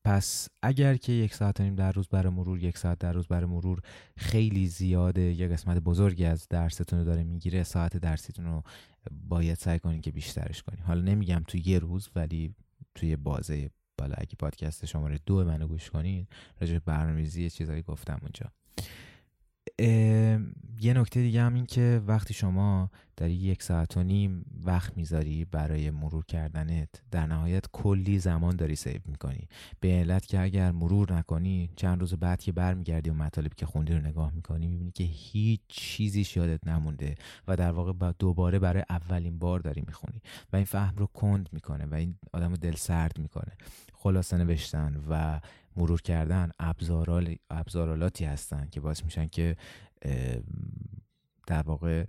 پس 0.04 0.48
اگر 0.62 0.96
که 0.96 1.12
یک 1.12 1.34
ساعت 1.34 1.60
نیم 1.60 1.74
در 1.74 1.92
روز 1.92 2.08
برای 2.08 2.32
مرور 2.32 2.58
یک 2.58 2.78
ساعت 2.78 2.98
در 2.98 3.12
روز 3.12 3.26
برای 3.26 3.46
مرور 3.46 3.80
خیلی 4.16 4.66
زیاده 4.66 5.20
یه 5.20 5.48
قسمت 5.48 5.78
بزرگی 5.78 6.24
از 6.24 6.48
درستون 6.48 6.98
رو 6.98 7.04
داره 7.04 7.24
می‌گیره 7.24 7.62
ساعت 7.62 7.96
درسیتون 7.96 8.44
رو 8.44 8.62
باید 9.28 9.58
سعی 9.58 9.78
کنین 9.78 10.00
که 10.00 10.10
بیشترش 10.10 10.62
کنین. 10.62 10.80
حالا 10.80 11.00
نمیگم 11.00 11.44
تو 11.48 11.58
یه 11.58 11.78
روز 11.78 12.08
ولی 12.16 12.54
توی 12.94 13.16
بازه 13.16 13.70
بالا. 13.98 14.14
اگه 14.18 14.34
پادکست 14.38 14.84
شماره 14.84 15.18
دو 15.26 15.44
منو 15.44 15.68
گوش 15.68 15.90
کنین 15.90 16.26
راجع 16.60 16.78
برنامه‌ریزی 16.78 17.50
چیزایی 17.50 17.82
گفتم 17.82 18.18
اونجا. 18.22 18.52
یه 20.80 20.94
نکته 20.94 21.22
دیگه 21.22 21.42
هم 21.42 21.54
این 21.54 21.66
که 21.66 22.02
وقتی 22.06 22.34
شما 22.34 22.90
در 23.16 23.30
یک 23.30 23.62
ساعت 23.62 23.96
و 23.96 24.02
نیم 24.02 24.44
وقت 24.64 24.96
می‌ذاری 24.96 25.44
برای 25.44 25.90
مرور 25.90 26.24
کردنت 26.24 26.88
در 27.10 27.26
نهایت 27.26 27.64
کلی 27.72 28.18
زمان 28.18 28.56
داری 28.56 28.76
سیو 28.76 29.00
می‌کنی. 29.06 29.48
به 29.80 29.88
علت 29.88 30.26
که 30.26 30.40
اگر 30.40 30.70
مرور 30.70 31.12
نکنی 31.12 31.70
چند 31.76 32.00
روز 32.00 32.14
بعد 32.14 32.40
که 32.40 32.52
برمیگردی 32.52 33.10
و 33.10 33.14
مطالبی 33.14 33.54
که 33.56 33.66
خوندی 33.66 33.92
رو 33.92 34.00
نگاه 34.00 34.32
می‌کنی 34.34 34.66
می‌بینی 34.66 34.90
که 34.90 35.04
هیچ 35.04 35.60
چیزی 35.68 36.26
یادت 36.36 36.66
نمونده 36.66 37.14
و 37.48 37.56
در 37.56 37.70
واقع 37.70 38.12
دوباره 38.18 38.58
برای 38.58 38.82
اولین 38.90 39.38
بار 39.38 39.60
داری 39.60 39.82
می‌خونی 39.86 40.22
و 40.52 40.56
این 40.56 40.64
فهم 40.64 40.96
رو 40.96 41.06
کند 41.06 41.48
می‌کنه 41.52 41.86
و 41.86 41.94
این 41.94 42.14
آدم 42.32 42.50
رو 42.50 42.56
دل 42.56 42.74
سرد 42.74 43.18
می‌کنه. 43.18 43.52
خلاصه 43.92 44.36
نوشتن 44.36 44.96
و 45.08 45.40
مرور 45.78 46.00
کردن 46.00 46.50
ابزارال 46.58 47.36
ابزارالاتی 47.50 48.24
هستن 48.24 48.68
که 48.70 48.80
باعث 48.80 49.04
میشن 49.04 49.26
که 49.26 49.56
در 51.46 51.62
واقع 51.62 52.04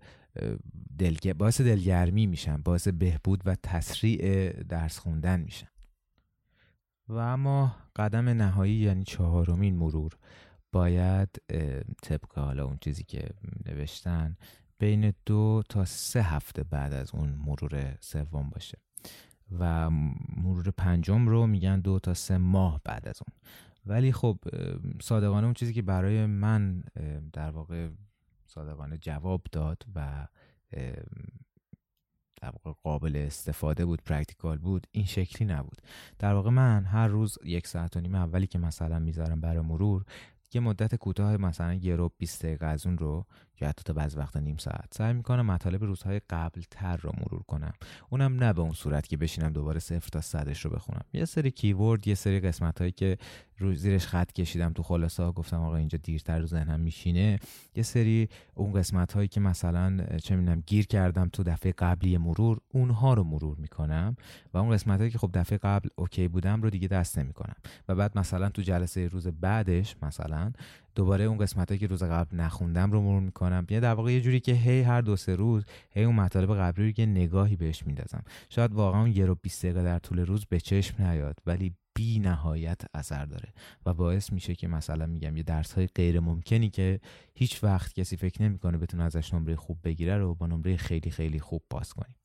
دلگ... 1.00 1.34
باعث 1.34 1.62
دلگرمی 1.62 2.28
میشن 2.28 2.58
باعث 2.58 2.88
بهبود 2.88 3.42
و 3.46 3.56
تسریع 3.56 4.52
درس 4.64 5.00
خوندن 5.00 5.40
میشن. 5.40 5.68
و 7.08 7.14
اما 7.14 7.76
قدم 7.96 8.30
نهایی 8.30 8.76
یعنی 8.76 9.04
چهارمین 9.04 9.76
مرور 9.76 10.18
باید 10.72 11.30
طبق 12.02 12.38
حالا 12.40 12.66
اون 12.66 12.78
چیزی 12.82 13.04
که 13.04 13.30
نوشتن 13.66 14.38
بین 14.78 15.14
دو 15.26 15.64
تا 15.70 15.86
سه 15.86 16.22
هفته 16.22 16.64
بعد 16.64 16.94
از 16.94 17.16
اون 17.16 17.30
مرور 17.30 17.98
سوم 18.00 18.50
باشه. 18.50 18.78
و 19.60 19.90
مرور 20.38 20.72
پنجم 20.72 21.28
رو 21.28 21.48
میگن 21.48 21.80
دو 21.80 22.00
تا 22.00 22.14
سه 22.14 22.38
ماه 22.38 22.82
بعد 22.86 23.08
از 23.08 23.22
اون. 23.28 23.40
ولی 23.86 24.12
خب 24.12 24.38
صادقانه 25.02 25.46
اون 25.46 25.54
چیزی 25.54 25.74
که 25.74 25.82
برای 25.82 26.26
من 26.26 26.84
در 27.34 27.50
واقع 27.50 27.90
صادقانه 28.46 28.98
جواب 28.98 29.42
داد 29.52 29.84
و 29.96 30.28
در 32.42 32.52
واقع 32.64 32.80
قابل 32.84 33.16
استفاده 33.16 33.86
بود 33.86 34.04
practical 34.04 34.58
بود 34.58 34.88
این 34.92 35.06
شکلی 35.06 35.48
نبود. 35.48 35.82
در 36.20 36.34
واقع 36.34 36.50
من 36.50 36.86
هر 36.86 37.08
روز 37.08 37.38
یک 37.46 37.68
ساعت 37.68 37.98
و 37.98 38.02
نیم 38.02 38.16
اولی 38.16 38.48
که 38.48 38.60
مثلا 38.60 39.00
می‌ذارم 39.00 39.42
برای 39.42 39.62
مرور 39.62 40.06
یه 40.54 40.62
مدت 40.62 40.96
کوتاه 40.96 41.38
مثلا 41.38 41.74
یه 41.74 41.96
رو 41.96 42.12
20 42.18 42.46
دقیقه 42.46 42.66
از 42.66 42.86
اون 42.86 42.98
رو 42.98 43.26
یا 43.62 43.70
حتی 43.70 43.84
تا 43.86 43.94
بعض 43.94 44.18
وقت 44.18 44.38
نیم 44.38 44.58
ساعت 44.58 44.94
سعی 44.94 45.14
می‌کنم 45.14 45.46
مطالب 45.46 45.84
روزهای 45.84 46.22
قبل 46.30 46.62
تر 46.72 46.98
رو 46.98 47.12
مرور 47.18 47.44
کنم. 47.44 47.74
اونم 48.10 48.44
نه 48.44 48.54
به 48.54 48.62
اون 48.62 48.72
صورت 48.72 49.08
که 49.08 49.18
بشینم 49.18 49.54
دوباره 49.54 49.80
صفر 49.80 50.10
تا 50.10 50.22
صدش 50.22 50.66
رو 50.66 50.72
بخونم. 50.72 51.04
یه 51.14 51.26
سری 51.26 51.52
keyword 51.52 52.08
یه 52.08 52.16
سری 52.16 52.40
قسمت 52.40 52.80
هایی 52.80 52.92
که 52.92 53.18
رو 53.58 53.74
زیرش 53.74 54.08
خط 54.08 54.32
کشیدم 54.32 54.74
تو 54.74 54.84
خلاصه 54.84 55.24
ها 55.24 55.32
گفتم 55.32 55.62
آقا 55.62 55.76
اینجا 55.76 55.98
دیرتر 56.04 56.40
رو 56.40 56.46
ذهنم 56.46 56.80
میشینه. 56.80 57.40
یه 57.76 57.84
سری 57.84 58.30
اون 58.56 58.74
قسمت 58.74 59.14
هایی 59.14 59.28
که 59.28 59.40
مثلا 59.40 60.18
چه 60.24 60.36
می‌دونم 60.36 60.64
گیر 60.66 60.88
کردم 60.88 61.30
تو 61.34 61.44
دفعه 61.44 61.72
قبلی 61.72 62.18
مرور 62.18 62.60
اونها 62.70 63.14
رو 63.14 63.24
مرور 63.24 63.58
می‌کنم 63.58 64.16
و 64.54 64.58
اون 64.58 64.72
قسمت 64.72 65.00
هایی 65.00 65.12
که 65.12 65.18
خب 65.18 65.30
دفعه 65.34 65.58
قبل 65.58 65.90
اوکی 65.96 66.28
بودم 66.28 66.62
رو 66.62 66.70
دیگه 66.70 66.88
دست 66.88 67.20
نمی‌کنم. 67.20 67.56
و 67.90 67.96
بعد 67.96 68.18
مثلا 68.18 68.50
تو 68.50 68.62
جلسه 68.62 69.08
روز 69.08 69.28
بعدش 69.28 69.96
مثلا 70.02 70.52
دوباره 71.00 71.24
اون 71.24 71.38
قسمت 71.38 71.80
که 71.80 71.88
روز 71.88 72.04
قبل 72.04 72.38
نخوندم 72.38 72.92
رو 72.92 73.02
مرور 73.02 73.22
می‌کنم. 73.22 73.66
یعنی 73.70 73.82
در 73.82 73.94
واقع 73.94 74.12
یه 74.12 74.22
جوری 74.22 74.40
که 74.40 74.54
هی 74.54 74.82
هر 74.82 75.02
دو 75.02 75.16
سه 75.16 75.36
روز 75.36 75.66
هی 75.92 76.04
اون 76.04 76.16
مطالب 76.16 76.56
قبلی 76.56 76.86
رو 76.86 76.92
که 76.92 77.06
نگاهی 77.06 77.56
بهش 77.56 77.86
میندازم. 77.86 78.24
شاید 78.50 78.74
واقعا 78.74 79.02
اون 79.02 79.12
یه 79.12 79.26
رو 79.26 79.36
20 79.36 79.66
دقیقه 79.66 79.84
در 79.84 80.00
طول 80.00 80.20
روز 80.20 80.46
به 80.46 80.60
چشم 80.60 81.04
نیاد 81.04 81.40
ولی 81.46 81.74
بی 81.96 82.20
نهایت 82.20 82.82
اثر 82.94 83.26
داره 83.26 83.54
و 83.86 83.94
باعث 83.94 84.34
میشه 84.34 84.56
که 84.56 84.68
مثلا 84.68 85.06
میگم 85.06 85.38
یه 85.38 85.44
درس 85.44 85.74
های 85.74 85.88
غیر 85.88 86.20
ممکنی 86.20 86.70
که 86.70 87.00
هیچ 87.36 87.64
وقت 87.64 87.94
کسی 87.94 88.18
فکر 88.18 88.42
نمی‌کنه 88.42 88.78
بتونه 88.78 89.04
ازش 89.04 89.34
نمره 89.34 89.56
خوب 89.56 89.78
بگیره 89.84 90.18
رو 90.18 90.36
با 90.36 90.48
نمره 90.48 90.78
خیلی 90.78 91.12
خیلی 91.12 91.40
خوب 91.40 91.62
پاس 91.70 91.94
کنیم. 91.94 92.16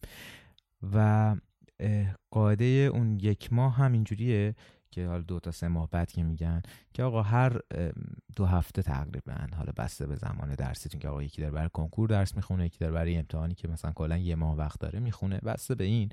و 0.95 1.37
قاعده 2.31 2.65
اون 2.65 3.19
یک 3.23 3.53
ماه 3.53 3.77
هم 3.77 3.93
اینجوریه 3.93 4.55
که 4.95 5.07
حالا 5.07 5.23
دو 5.23 5.41
تا 5.41 5.51
سه 5.51 5.69
ماه 5.69 5.89
بعد 5.91 6.13
که 6.13 6.23
میگن 6.23 6.63
که 6.93 7.03
آقا 7.03 7.23
هر 7.23 7.61
دو 8.37 8.47
هفته 8.47 8.83
تقریبا 8.83 9.37
حالا 9.57 9.73
بسته 9.77 10.07
به 10.07 10.17
زمان 10.17 10.55
درسیتون 10.55 11.01
که 11.01 11.09
آقا 11.09 11.23
یکی 11.23 11.43
داره 11.43 11.55
برای 11.55 11.71
کنکور 11.73 12.09
درس 12.09 12.37
می‌خونه 12.37 12.67
یکی 12.67 12.79
داره 12.79 12.93
برای 12.93 13.17
امتحانی 13.17 13.55
که 13.55 13.69
مثلا 13.69 13.93
کلا 13.93 14.17
یه 14.17 14.35
ماه 14.35 14.57
وقت 14.57 14.81
داره 14.81 15.01
می‌خونه 15.01 15.39
بسته 15.39 15.75
به 15.75 15.85
این. 15.85 16.09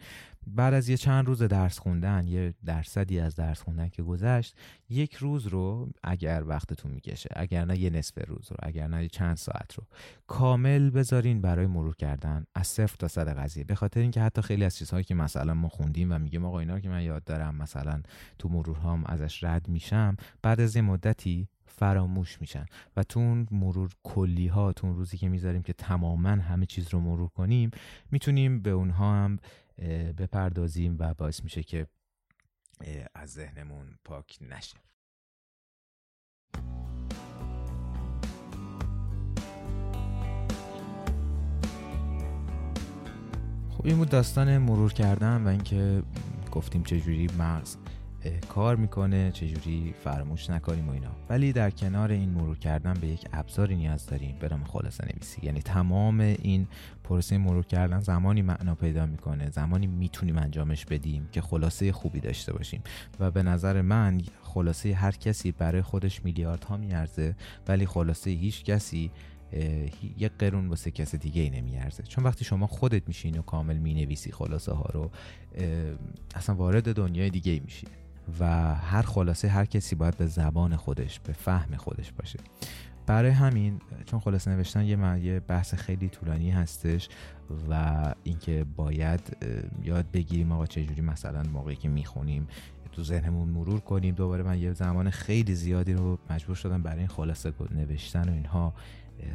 بعد 0.48 0.74
از 0.74 0.90
یه 0.90 0.98
چند 0.98 1.26
روز 1.26 1.44
درس 1.44 1.80
خوندن 1.80 2.28
یه 2.28 2.54
درصدی 2.66 3.20
از 3.20 3.36
درس 3.36 3.62
خوندن 3.62 3.90
که 3.90 4.04
گذشت 4.04 4.56
یک 4.90 5.16
روز 5.16 5.48
رو 5.48 5.90
اگر 6.04 6.44
وقتتون 6.48 6.92
می‌کشه 6.92 7.30
اگر 7.36 7.66
نه 7.66 7.80
یه 7.80 7.90
نصف 7.90 8.28
روز 8.28 8.52
رو 8.52 8.58
اگر 8.64 8.88
نه 8.88 9.08
چند 9.08 9.38
ساعت 9.38 9.74
رو 9.74 9.84
کامل 10.28 10.90
بذارین 10.90 11.42
برای 11.42 11.68
مرور 11.68 11.96
کردن 11.96 12.46
از 12.56 12.68
صفر 12.68 12.96
تا 13.00 13.08
صد 13.08 13.38
قضیه. 13.38 13.64
به 13.64 13.76
خاطر 13.76 14.00
اینکه 14.00 14.22
حتی 14.22 14.42
خیلی 14.42 14.64
از 14.66 14.78
چیزهایی 14.78 15.04
که 15.04 15.16
مثلا 15.16 15.54
ما 15.54 15.70
خوندیم 15.70 16.12
و 16.12 16.20
میگیم 16.20 16.46
آقا 16.46 16.60
اینا 16.60 16.80
که 16.80 16.90
من 16.90 17.04
یاد 17.04 17.24
دارم 17.24 17.56
مثلا 17.56 18.02
تو 18.40 18.50
مرورهام 18.72 19.04
ازش 19.06 19.44
رد 19.44 19.68
میشم 19.68 20.18
بعد 20.42 20.62
از 20.62 20.76
یه 20.76 20.82
مدتی 20.82 21.48
فراموش 21.66 22.42
میشن. 22.42 22.66
و 22.96 23.04
تو 23.04 23.20
اون 23.20 23.48
مرور 23.52 23.92
کلی 24.04 24.48
ها 24.48 24.74
تو 24.74 24.88
اون 24.88 24.96
روزی 24.96 25.18
که 25.18 25.30
می‌ذاریم 25.30 25.62
که 25.62 25.74
تماما 25.74 26.30
همه 26.30 26.66
چیز 26.66 26.94
رو 26.94 27.00
مرور 27.00 27.30
کنیم 27.30 27.72
می‌تونیم 28.12 28.62
به 28.62 28.70
اونها 28.70 29.14
هم 29.14 29.40
بپردازیم 30.18 30.96
و 31.00 31.14
باعث 31.14 31.44
میشه 31.44 31.64
که 31.64 31.88
از 33.16 33.30
ذهنمون 33.30 33.88
پاک 34.06 34.38
نشه. 34.42 34.78
خب 43.70 43.86
این 43.86 43.98
بود 43.98 44.10
داستان 44.10 44.58
مرور 44.58 44.94
کردن 44.94 45.44
و 45.44 45.48
اینکه 45.48 46.04
گفتیم 46.52 46.84
چجوری 46.84 47.30
مغز. 47.40 47.78
کار 48.50 48.76
می‌کنه 48.76 49.32
چجوری 49.32 49.94
فراموش 50.04 50.50
نکنیم 50.50 50.90
و 50.90 50.92
اینا. 50.92 51.12
ولی 51.30 51.54
در 51.54 51.70
کنار 51.72 52.12
این 52.12 52.30
مرور 52.30 52.58
کردن 52.58 52.94
به 52.94 53.08
یک 53.08 53.28
ابزاری 53.34 53.76
نیاز 53.76 54.06
داریم 54.06 54.36
به 54.40 54.50
نام 54.50 54.64
خلاصه 54.64 55.06
نویسی. 55.06 55.46
یعنی 55.46 55.62
تمام 55.62 56.20
این 56.20 56.68
پروسه 57.04 57.38
مرور 57.38 57.66
کردن 57.66 58.00
زمانی 58.00 58.42
معنا 58.42 58.76
پیدا 58.76 59.06
می‌کنه 59.06 59.50
زمانی 59.50 59.88
می‌تونیم 59.88 60.38
انجامش 60.38 60.86
بدیم 60.86 61.30
که 61.32 61.42
خلاصه 61.42 61.92
خوبی 61.92 62.20
داشته 62.20 62.54
باشیم. 62.54 62.82
و 63.20 63.32
به 63.32 63.44
نظر 63.44 63.82
من 63.82 64.22
خلاصه 64.44 64.94
هر 64.94 65.12
کسی 65.12 65.52
برای 65.52 65.82
خودش 65.82 66.26
میلیاردها 66.26 66.78
میارزه 66.78 67.36
ولی 67.68 67.86
خلاصه 67.86 68.30
هیچ 68.30 68.64
کسی 68.64 69.12
یک 70.18 70.32
قرون 70.40 70.68
واسه 70.68 70.92
کس 70.92 71.16
دیگه 71.16 71.42
ای 71.42 71.50
نمیارزه. 71.50 72.04
چون 72.04 72.24
وقتی 72.24 72.46
شما 72.46 72.68
خودت 72.68 73.08
میشین 73.08 73.38
و 73.38 73.42
کامل 73.42 73.78
می‌نویسی 73.78 74.32
خلاصه 74.32 74.72
ها 74.72 74.90
رو 74.94 75.12
اصلا 76.36 76.56
وارد 76.56 76.94
دنیای 76.96 77.30
دیگه 77.30 77.52
ای 77.52 77.60
میشین 77.60 77.90
و 78.40 78.76
هر 78.76 79.02
خلاصه 79.02 79.48
هر 79.48 79.66
کسی 79.66 79.96
باید 79.96 80.18
به 80.18 80.26
زبان 80.26 80.76
خودش 80.76 81.20
به 81.20 81.34
فهم 81.34 81.76
خودش 81.76 82.12
باشه. 82.12 82.40
برای 83.06 83.32
همین 83.32 83.82
چون 84.06 84.20
خلاصه 84.20 84.52
نوشتن 84.52 84.86
یه, 84.86 85.20
یه 85.26 85.40
بحث 85.40 85.74
خیلی 85.76 86.10
طولانی 86.10 86.52
هستش 86.52 87.10
و 87.70 88.14
اینکه 88.24 88.66
باید 88.76 89.38
یاد 89.84 90.06
بگیریم 90.12 90.52
آقا 90.52 90.66
چجوری 90.66 91.02
مثلا 91.02 91.44
موقعی 91.44 91.76
که 91.76 91.90
می‌خونیم 91.90 92.48
تو 92.92 93.04
ذهنمون 93.04 93.50
مرور 93.50 93.80
کنیم. 93.80 94.16
دوباره 94.16 94.44
من 94.44 94.60
یه 94.60 94.74
زمان 94.74 95.10
خیلی 95.10 95.56
زیادی 95.56 95.94
رو 95.94 96.20
مجبور 96.30 96.56
شدم 96.56 96.84
برای 96.84 97.00
این 97.00 97.08
خلاصه 97.08 97.54
نوشتن 97.72 98.30
و 98.30 98.34
اینها 98.34 98.74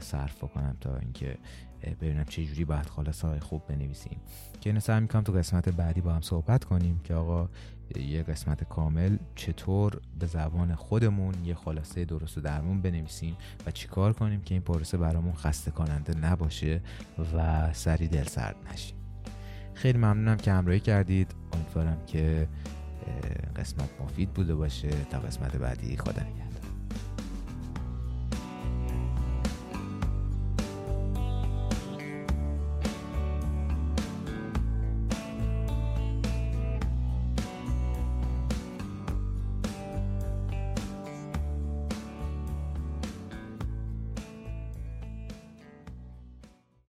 صرف 0.00 0.40
کنم 0.40 0.76
تا 0.80 0.96
اینکه 0.96 1.38
ببینم 1.82 2.24
چه 2.24 2.44
جوری 2.44 2.64
باید 2.64 2.86
خلاصه 2.86 3.40
خوب 3.40 3.66
بنویسیم. 3.66 4.20
که 4.60 4.70
اینو 4.70 4.80
سعی 4.80 5.00
می‌کنم 5.00 5.22
تو 5.22 5.32
قسمت 5.32 5.68
بعدی 5.68 6.00
با 6.00 6.12
هم 6.12 6.20
صحبت 6.20 6.64
کنیم 6.64 7.00
که 7.04 7.14
آقا 7.14 7.48
یه 7.96 8.22
قسمت 8.22 8.64
کامل 8.64 9.16
چطور 9.34 10.00
به 10.18 10.26
زبان 10.26 10.74
خودمون 10.74 11.34
یه 11.44 11.54
خلاصه 11.54 12.04
درست 12.04 12.38
و 12.38 12.40
درمون 12.40 12.82
بنویسیم 12.82 13.36
و 13.66 13.70
چیکار 13.70 14.12
کنیم 14.12 14.40
که 14.40 14.54
این 14.54 14.62
پروسه 14.62 14.98
برامون 14.98 15.34
خسته 15.34 15.70
کننده 15.70 16.18
نباشه 16.18 16.82
و 17.34 17.72
سری 17.72 18.08
دل 18.08 18.24
سرد 18.24 18.56
نشیم. 18.72 18.96
خیلی 19.74 19.98
ممنونم 19.98 20.36
که 20.36 20.52
همراهی 20.52 20.80
کردید. 20.80 21.34
امیدوارم 21.52 22.06
که 22.06 22.48
قسمت 23.56 23.90
مفید 24.00 24.30
بوده 24.30 24.54
باشه. 24.54 24.90
تا 25.10 25.18
قسمت 25.18 25.56
بعدی 25.56 25.96
خدا 25.96 26.22
نگهدار. 26.22 26.45